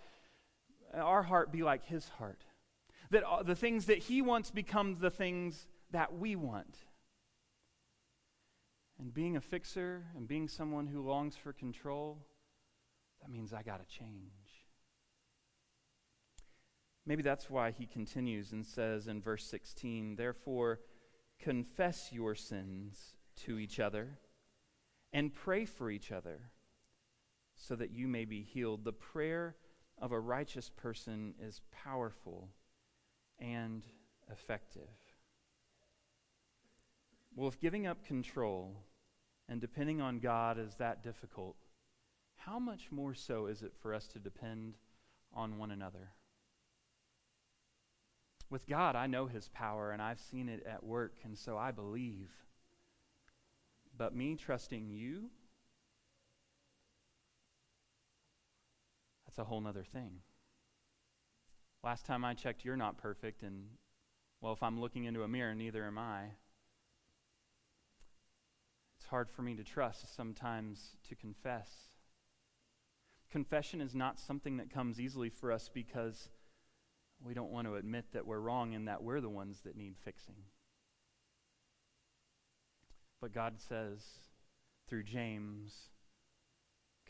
our 0.94 1.24
heart 1.24 1.52
be 1.52 1.64
like 1.64 1.86
His 1.86 2.10
heart. 2.10 2.46
That 3.10 3.24
uh, 3.24 3.44
the 3.44 3.56
things 3.56 3.86
that 3.88 3.98
He 4.00 4.22
wants 4.22 4.52
become 4.52 4.98
the 5.00 5.10
things 5.10 5.68
that 5.92 6.18
we 6.18 6.36
want. 6.36 6.78
And 9.00 9.14
being 9.14 9.36
a 9.36 9.42
fixer 9.42 10.06
and 10.16 10.28
being 10.28 10.48
someone 10.48 10.88
who 10.88 11.02
longs 11.02 11.36
for 11.36 11.54
control, 11.54 12.20
that 13.22 13.30
means 13.30 13.54
I 13.54 13.64
got 13.64 13.80
to 13.88 13.96
change. 13.96 14.32
Maybe 17.08 17.24
that's 17.24 17.50
why 17.50 17.72
he 17.72 17.86
continues 17.86 18.52
and 18.52 18.65
says 18.65 19.08
in 19.08 19.22
verse 19.22 19.46
16, 19.46 20.17
Therefore, 20.17 20.82
confess 21.39 22.12
your 22.12 22.36
sins 22.36 23.15
to 23.46 23.58
each 23.58 23.80
other 23.80 24.20
and 25.13 25.34
pray 25.34 25.63
for 25.63 25.89
each 25.89 26.12
other 26.12 26.52
so 27.56 27.78
that 27.78 27.91
you 27.91 28.10
may 28.10 28.26
be 28.26 28.41
healed. 28.41 28.84
The 28.84 28.91
prayer 28.91 29.56
of 29.98 30.12
a 30.12 30.20
righteous 30.20 30.70
person 30.70 31.34
is 31.41 31.62
powerful 31.72 32.50
and 33.39 33.84
effective. 34.30 34.89
Well, 37.34 37.48
if 37.48 37.58
giving 37.58 37.88
up 37.88 38.04
control 38.04 38.84
and 39.48 39.62
depending 39.62 40.02
on 40.02 40.20
God 40.20 40.60
is 40.60 40.76
that 40.76 41.04
difficult, 41.04 41.56
how 42.36 42.60
much 42.60 42.91
more 42.91 43.13
so 43.13 43.46
is 43.46 43.63
it 43.63 43.72
for 43.82 43.93
us 43.93 44.08
to 44.08 44.20
depend 44.20 44.74
on 45.34 45.58
one 45.58 45.72
another? 45.72 46.10
With 48.50 48.68
God, 48.68 48.96
I 48.96 49.08
know 49.08 49.28
His 49.28 49.50
power 49.50 49.92
and 49.92 50.02
I've 50.02 50.20
seen 50.20 50.50
it 50.50 50.66
at 50.66 50.84
work, 50.84 51.16
and 51.24 51.38
so 51.38 51.58
I 51.58 51.72
believe. 51.72 52.30
But 53.98 54.16
me 54.16 54.36
trusting 54.36 54.90
you, 54.90 55.30
that's 59.26 59.38
a 59.38 59.44
whole 59.44 59.66
other 59.68 59.84
thing. 59.84 60.22
Last 61.84 62.06
time 62.06 62.24
I 62.24 62.34
checked, 62.34 62.64
you're 62.64 62.78
not 62.78 62.98
perfect, 62.98 63.44
and 63.44 63.66
well, 64.42 64.54
if 64.54 64.64
I'm 64.64 64.80
looking 64.80 65.06
into 65.06 65.24
a 65.24 65.28
mirror, 65.28 65.56
neither 65.56 65.86
am 65.86 65.98
I 65.98 66.28
It's 69.08 69.12
hard 69.12 69.30
for 69.30 69.42
me 69.42 69.56
to 69.56 69.64
trust, 69.64 70.14
sometimes 70.14 70.98
to 71.08 71.16
confess. 71.16 71.70
Confession 73.32 73.80
is 73.80 73.96
not 73.96 74.20
something 74.20 74.58
that 74.58 74.70
comes 74.70 75.00
easily 75.00 75.30
for 75.30 75.52
us 75.52 75.70
because 75.74 76.30
we 77.24 77.34
don't 77.34 77.52
want 77.52 77.68
to 77.68 77.76
admit 77.76 78.06
that 78.14 78.26
we're 78.26 78.40
wrong 78.40 78.74
and 78.74 78.88
that 78.88 79.04
we're 79.04 79.22
the 79.22 79.30
ones 79.30 79.62
that 79.66 79.76
need 79.76 79.96
fixing. 80.04 80.36
But 83.22 83.34
God 83.34 83.56
says 83.60 84.04
through 84.88 85.04
James, 85.04 85.90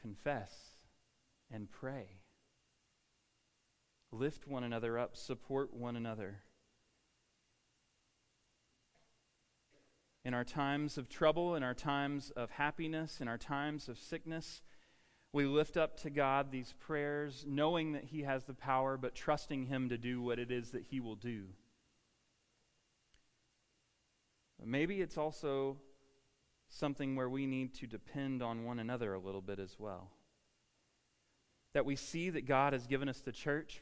confess 0.01 0.53
and 1.51 1.69
pray. 1.71 2.21
Lift 4.11 4.47
one 4.47 4.63
another 4.63 4.97
up, 4.97 5.15
support 5.17 5.73
one 5.73 5.95
another. 5.95 6.43
in 10.27 10.33
our 10.33 10.43
times 10.43 10.97
of 10.97 11.07
trouble, 11.07 11.55
in 11.55 11.63
our 11.63 11.73
times 11.73 12.31
of 12.31 12.51
happiness, 12.51 13.21
in 13.21 13.29
our 13.29 13.37
times 13.37 13.87
of 13.87 13.97
sickness. 13.97 14.61
We 15.33 15.45
lift 15.45 15.77
up 15.77 15.97
to 16.01 16.09
God 16.09 16.51
these 16.51 16.73
prayers, 16.79 17.45
knowing 17.47 17.91
that 17.93 18.05
He 18.05 18.21
has 18.23 18.45
the 18.45 18.53
power, 18.53 18.97
but 18.97 19.13
trusting 19.13 19.65
Him 19.65 19.89
to 19.89 19.97
do 19.97 20.21
what 20.21 20.39
it 20.39 20.51
is 20.51 20.71
that 20.71 20.83
He 20.89 20.99
will 20.99 21.15
do. 21.15 21.45
Maybe 24.63 25.01
it's 25.01 25.17
also 25.17 25.77
something 26.69 27.15
where 27.15 27.29
we 27.29 27.45
need 27.45 27.73
to 27.75 27.87
depend 27.87 28.41
on 28.41 28.65
one 28.65 28.79
another 28.79 29.13
a 29.13 29.19
little 29.19 29.41
bit 29.41 29.59
as 29.59 29.75
well. 29.77 30.09
That 31.73 31.85
we 31.85 31.95
see 31.95 32.29
that 32.31 32.45
God 32.45 32.73
has 32.73 32.87
given 32.87 33.07
us 33.07 33.19
the 33.19 33.31
church 33.31 33.81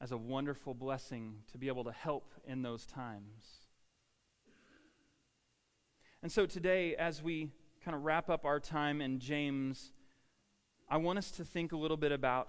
as 0.00 0.12
a 0.12 0.16
wonderful 0.16 0.74
blessing 0.74 1.36
to 1.52 1.58
be 1.58 1.68
able 1.68 1.84
to 1.84 1.92
help 1.92 2.32
in 2.46 2.62
those 2.62 2.86
times. 2.86 3.64
And 6.22 6.32
so 6.32 6.46
today, 6.46 6.96
as 6.96 7.22
we 7.22 7.50
kind 7.84 7.94
of 7.94 8.04
wrap 8.04 8.30
up 8.30 8.44
our 8.44 8.60
time 8.60 9.00
in 9.00 9.18
James, 9.18 9.92
I 10.90 10.96
want 10.96 11.18
us 11.18 11.30
to 11.32 11.44
think 11.44 11.72
a 11.72 11.76
little 11.76 11.96
bit 11.96 12.12
about 12.12 12.48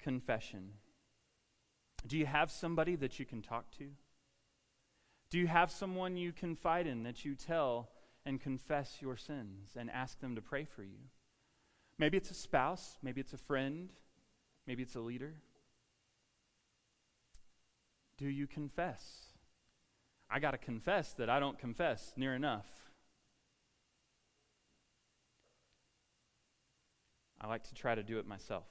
confession. 0.00 0.70
Do 2.06 2.16
you 2.16 2.26
have 2.26 2.50
somebody 2.50 2.96
that 2.96 3.18
you 3.18 3.26
can 3.26 3.42
talk 3.42 3.70
to? 3.78 3.86
Do 5.30 5.38
you 5.38 5.46
have 5.48 5.70
someone 5.70 6.16
you 6.16 6.32
confide 6.32 6.86
in 6.86 7.02
that 7.02 7.24
you 7.24 7.34
tell 7.34 7.88
and 8.24 8.40
confess 8.40 8.98
your 9.00 9.16
sins 9.16 9.70
and 9.76 9.90
ask 9.90 10.20
them 10.20 10.36
to 10.36 10.42
pray 10.42 10.64
for 10.64 10.82
you? 10.82 11.08
Maybe 11.98 12.16
it's 12.16 12.30
a 12.30 12.34
spouse, 12.34 12.98
maybe 13.02 13.20
it's 13.20 13.32
a 13.32 13.38
friend, 13.38 13.90
maybe 14.66 14.82
it's 14.82 14.94
a 14.94 15.00
leader. 15.00 15.34
Do 18.16 18.28
you 18.28 18.46
confess? 18.46 19.26
I 20.30 20.38
got 20.38 20.52
to 20.52 20.58
confess 20.58 21.12
that 21.14 21.28
I 21.28 21.40
don't 21.40 21.58
confess 21.58 22.12
near 22.16 22.34
enough. 22.34 22.66
I 27.44 27.46
like 27.46 27.64
to 27.64 27.74
try 27.74 27.94
to 27.94 28.02
do 28.02 28.18
it 28.18 28.26
myself. 28.26 28.64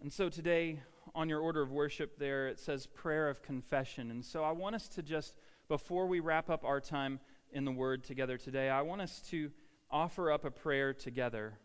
And 0.00 0.12
so 0.12 0.28
today, 0.28 0.78
on 1.16 1.28
your 1.28 1.40
order 1.40 1.60
of 1.60 1.72
worship, 1.72 2.16
there 2.16 2.46
it 2.46 2.60
says 2.60 2.86
prayer 2.86 3.28
of 3.28 3.42
confession. 3.42 4.12
And 4.12 4.24
so 4.24 4.44
I 4.44 4.52
want 4.52 4.76
us 4.76 4.86
to 4.90 5.02
just, 5.02 5.34
before 5.66 6.06
we 6.06 6.20
wrap 6.20 6.48
up 6.48 6.64
our 6.64 6.80
time 6.80 7.18
in 7.50 7.64
the 7.64 7.72
Word 7.72 8.04
together 8.04 8.38
today, 8.38 8.70
I 8.70 8.82
want 8.82 9.00
us 9.00 9.20
to 9.30 9.50
offer 9.90 10.30
up 10.30 10.44
a 10.44 10.50
prayer 10.52 10.94
together, 10.94 11.58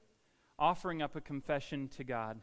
offering 0.58 1.04
up 1.04 1.16
a 1.16 1.22
confession 1.22 1.90
to 1.90 2.04
God. 2.04 2.40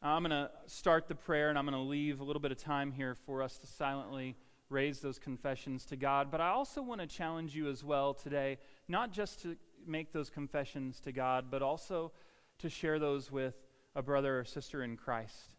I'm 0.00 0.22
going 0.22 0.30
to 0.30 0.50
start 0.64 1.08
the 1.08 1.14
prayer 1.14 1.50
and 1.50 1.58
I'm 1.58 1.66
going 1.66 1.74
to 1.74 1.90
leave 1.90 2.20
a 2.20 2.24
little 2.24 2.40
bit 2.40 2.52
of 2.52 2.58
time 2.58 2.90
here 2.90 3.14
for 3.26 3.42
us 3.42 3.58
to 3.58 3.66
silently 3.66 4.34
raise 4.70 5.00
those 5.00 5.18
confessions 5.18 5.84
to 5.86 5.96
God. 5.96 6.30
But 6.30 6.40
I 6.40 6.48
also 6.48 6.80
want 6.80 7.02
to 7.02 7.06
challenge 7.06 7.54
you 7.54 7.68
as 7.68 7.84
well 7.84 8.14
today, 8.14 8.56
not 8.88 9.12
just 9.12 9.42
to 9.42 9.56
make 9.86 10.12
those 10.12 10.30
confessions 10.30 11.00
to 11.00 11.12
God, 11.12 11.46
but 11.50 11.62
also 11.62 12.12
to 12.58 12.68
share 12.68 12.98
those 12.98 13.30
with 13.30 13.54
a 13.94 14.02
brother 14.02 14.40
or 14.40 14.44
sister 14.44 14.82
in 14.82 14.96
Christ. 14.96 15.54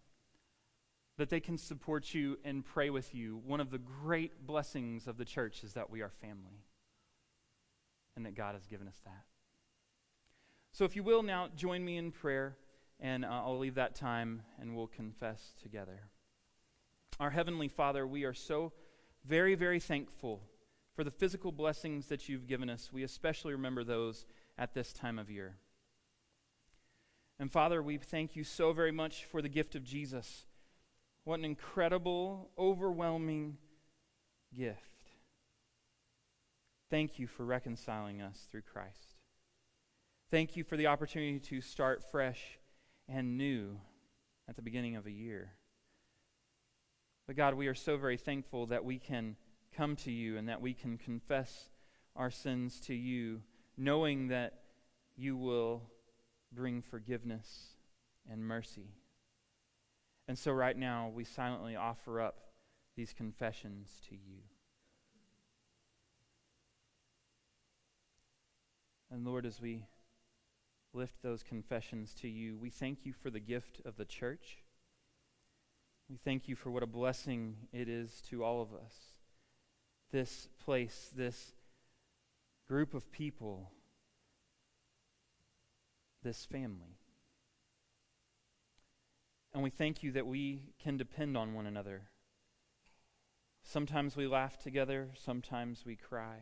That 1.17 1.29
they 1.29 1.39
can 1.39 1.57
support 1.57 2.13
you 2.13 2.37
and 2.45 2.65
pray 2.65 2.89
with 2.89 3.13
you. 3.13 3.41
One 3.45 3.59
of 3.59 3.71
the 3.71 3.77
great 3.77 4.45
blessings 4.45 5.07
of 5.07 5.17
the 5.17 5.25
church 5.25 5.63
is 5.63 5.73
that 5.73 5.89
we 5.89 6.01
are 6.01 6.09
family 6.09 6.63
and 8.15 8.25
that 8.25 8.35
God 8.35 8.55
has 8.55 8.65
given 8.65 8.87
us 8.87 8.99
that. 9.05 9.25
So, 10.71 10.85
if 10.85 10.95
you 10.95 11.03
will 11.03 11.23
now 11.23 11.49
join 11.55 11.83
me 11.83 11.97
in 11.97 12.11
prayer, 12.11 12.55
and 12.99 13.25
uh, 13.25 13.29
I'll 13.29 13.57
leave 13.57 13.75
that 13.75 13.95
time 13.95 14.43
and 14.59 14.75
we'll 14.75 14.87
confess 14.87 15.53
together. 15.61 16.01
Our 17.19 17.29
Heavenly 17.29 17.67
Father, 17.67 18.05
we 18.05 18.23
are 18.23 18.33
so 18.33 18.71
very, 19.25 19.55
very 19.55 19.79
thankful 19.79 20.41
for 20.99 21.05
the 21.05 21.12
physical 21.12 21.53
blessings 21.53 22.07
that 22.07 22.27
you've 22.27 22.45
given 22.45 22.69
us. 22.69 22.91
We 22.91 23.03
especially 23.03 23.53
remember 23.53 23.85
those 23.85 24.25
at 24.57 24.73
this 24.73 24.91
time 24.91 25.17
of 25.17 25.31
year. 25.31 25.55
And 27.39 27.49
Father, 27.49 27.81
we 27.81 27.95
thank 27.95 28.35
you 28.35 28.43
so 28.43 28.73
very 28.73 28.91
much 28.91 29.23
for 29.23 29.41
the 29.41 29.47
gift 29.47 29.75
of 29.75 29.85
Jesus. 29.85 30.45
What 31.23 31.39
an 31.39 31.45
incredible, 31.45 32.49
overwhelming 32.57 33.59
gift. 34.53 34.81
Thank 36.89 37.17
you 37.17 37.27
for 37.27 37.45
reconciling 37.45 38.21
us 38.21 38.49
through 38.51 38.63
Christ. 38.63 39.15
Thank 40.29 40.57
you 40.57 40.65
for 40.65 40.75
the 40.75 40.88
opportunity 40.88 41.39
to 41.39 41.62
start 41.62 42.03
fresh 42.12 42.59
and 43.07 43.38
new 43.38 43.79
at 44.49 44.57
the 44.57 44.62
beginning 44.62 44.97
of 44.97 45.05
a 45.05 45.12
year. 45.12 45.53
But 47.25 47.38
God, 47.38 47.53
we 47.53 47.67
are 47.67 47.73
so 47.73 47.95
very 47.95 48.17
thankful 48.17 48.65
that 48.65 48.83
we 48.83 48.99
can 48.99 49.38
come 49.75 49.95
to 49.97 50.12
you 50.12 50.38
and 50.38 50.49
that 50.49 50.62
we 50.62 50.73
can 50.73 50.97
confess 50.97 51.69
our 52.15 52.32
sins 52.32 52.79
to 52.82 52.93
you, 52.93 53.41
knowing 53.77 54.27
that 54.27 54.60
you 55.15 55.38
will 55.38 55.84
bring 56.51 56.82
forgiveness 56.82 57.75
and 58.29 58.43
mercy. 58.43 58.95
And 60.27 60.38
so, 60.38 60.51
right 60.51 60.77
now, 60.77 61.12
we 61.13 61.23
silently 61.23 61.75
offer 61.75 62.21
up 62.21 62.36
these 62.95 63.13
confessions 63.13 63.89
to 64.10 64.15
you. 64.15 64.41
And 69.12 69.25
Lord, 69.25 69.45
as 69.45 69.60
we 69.60 69.86
lift 70.93 71.21
those 71.23 71.41
confessions 71.43 72.13
to 72.21 72.27
you, 72.27 72.58
we 72.58 72.69
thank 72.69 73.05
you 73.05 73.13
for 73.13 73.29
the 73.29 73.39
gift 73.39 73.82
of 73.86 73.97
the 73.97 74.05
church. 74.05 74.60
We 76.10 76.17
thank 76.17 76.47
you 76.47 76.55
for 76.55 76.69
what 76.69 76.84
a 76.84 76.88
blessing 76.88 77.55
it 77.71 77.88
is 77.88 78.21
to 78.29 78.43
all 78.43 78.62
of 78.62 78.73
us. 78.73 79.18
This 80.12 80.50
place, 80.63 81.12
this 81.15 81.54
group 82.67 82.93
of 82.93 83.12
people, 83.12 83.72
this 86.24 86.45
family. 86.45 86.98
And 89.54 89.63
we 89.63 89.69
thank 89.69 90.04
you 90.04 90.12
that 90.12 90.28
we 90.28 90.74
can 90.82 90.98
depend 90.98 91.36
on 91.36 91.54
one 91.54 91.65
another. 91.65 92.10
Sometimes 93.63 94.15
we 94.15 94.28
laugh 94.28 94.58
together, 94.58 95.10
sometimes 95.15 95.84
we 95.86 95.95
cry. 95.95 96.38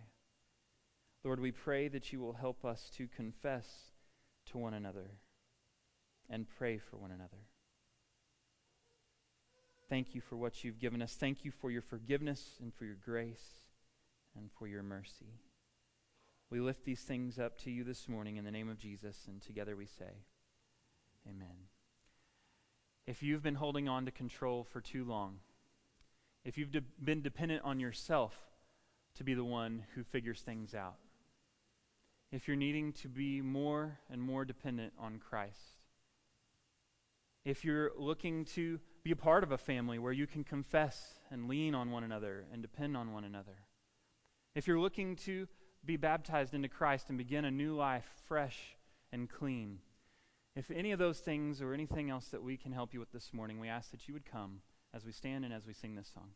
Lord, 1.23 1.39
we 1.39 1.51
pray 1.51 1.87
that 1.87 2.13
you 2.13 2.19
will 2.19 2.33
help 2.33 2.63
us 2.63 2.89
to 2.95 3.07
confess 3.07 3.91
to 4.51 4.57
one 4.57 4.73
another 4.73 5.19
and 6.29 6.47
pray 6.47 6.77
for 6.77 6.97
one 6.97 7.11
another. 7.11 7.47
Thank 9.89 10.13
you 10.13 10.21
for 10.21 10.35
what 10.35 10.63
you've 10.63 10.79
given 10.79 11.01
us. 11.01 11.13
Thank 11.13 11.45
you 11.45 11.51
for 11.51 11.71
your 11.71 11.81
forgiveness 11.81 12.57
and 12.61 12.73
for 12.73 12.83
your 12.83 12.97
grace 13.03 13.61
and 14.35 14.51
for 14.51 14.67
your 14.67 14.83
mercy. 14.83 15.39
We 16.49 16.59
lift 16.59 16.83
these 16.83 17.01
things 17.01 17.39
up 17.39 17.57
to 17.59 17.71
you 17.71 17.83
this 17.83 18.09
morning 18.09 18.35
in 18.35 18.43
the 18.43 18.51
name 18.51 18.69
of 18.69 18.77
Jesus, 18.77 19.25
and 19.27 19.41
together 19.41 19.75
we 19.75 19.85
say, 19.85 20.23
Amen. 21.25 21.67
If 23.05 23.23
you've 23.23 23.43
been 23.43 23.55
holding 23.55 23.87
on 23.87 24.05
to 24.05 24.11
control 24.11 24.65
for 24.65 24.81
too 24.81 25.05
long, 25.05 25.39
if 26.43 26.57
you've 26.57 26.71
de- 26.71 26.81
been 27.03 27.21
dependent 27.21 27.63
on 27.63 27.79
yourself 27.79 28.35
to 29.15 29.23
be 29.23 29.33
the 29.33 29.43
one 29.43 29.83
who 29.95 30.03
figures 30.03 30.41
things 30.41 30.73
out, 30.73 30.97
if 32.31 32.47
you're 32.47 32.57
needing 32.57 32.91
to 32.93 33.07
be 33.07 33.41
more 33.41 33.99
and 34.09 34.21
more 34.21 34.43
dependent 34.43 34.91
on 34.99 35.19
Christ, 35.19 35.77
if 37.45 37.63
you're 37.63 37.91
looking 37.97 38.43
to 38.43 38.79
be 39.07 39.13
a 39.13 39.15
part 39.15 39.41
of 39.41 39.53
a 39.53 39.57
family 39.57 39.97
where 39.97 40.11
you 40.11 40.27
can 40.27 40.43
confess 40.43 41.13
and 41.31 41.47
lean 41.47 41.73
on 41.73 41.91
one 41.91 42.03
another 42.03 42.43
and 42.51 42.61
depend 42.61 42.97
on 42.97 43.13
one 43.13 43.23
another, 43.23 43.63
if 44.53 44.67
you're 44.67 44.81
looking 44.81 45.15
to 45.15 45.47
be 45.85 45.95
baptized 45.95 46.53
into 46.53 46.67
Christ 46.67 47.05
and 47.07 47.17
begin 47.17 47.45
a 47.45 47.51
new 47.51 47.73
life 47.73 48.03
fresh 48.27 48.75
and 49.13 49.29
clean, 49.29 49.79
if 50.57 50.69
any 50.69 50.91
of 50.91 50.99
those 50.99 51.19
things 51.19 51.61
or 51.61 51.73
anything 51.73 52.09
else 52.09 52.27
that 52.27 52.43
we 52.43 52.57
can 52.57 52.73
help 52.73 52.93
you 52.93 52.99
with 52.99 53.13
this 53.13 53.33
morning, 53.33 53.61
we 53.61 53.69
ask 53.69 53.91
that 53.91 54.09
you 54.09 54.13
would 54.13 54.29
come 54.29 54.59
as 54.93 55.05
we 55.05 55.13
stand 55.13 55.45
and 55.45 55.53
as 55.53 55.65
we 55.65 55.71
sing 55.71 55.95
this 55.95 56.11
song. 56.13 56.31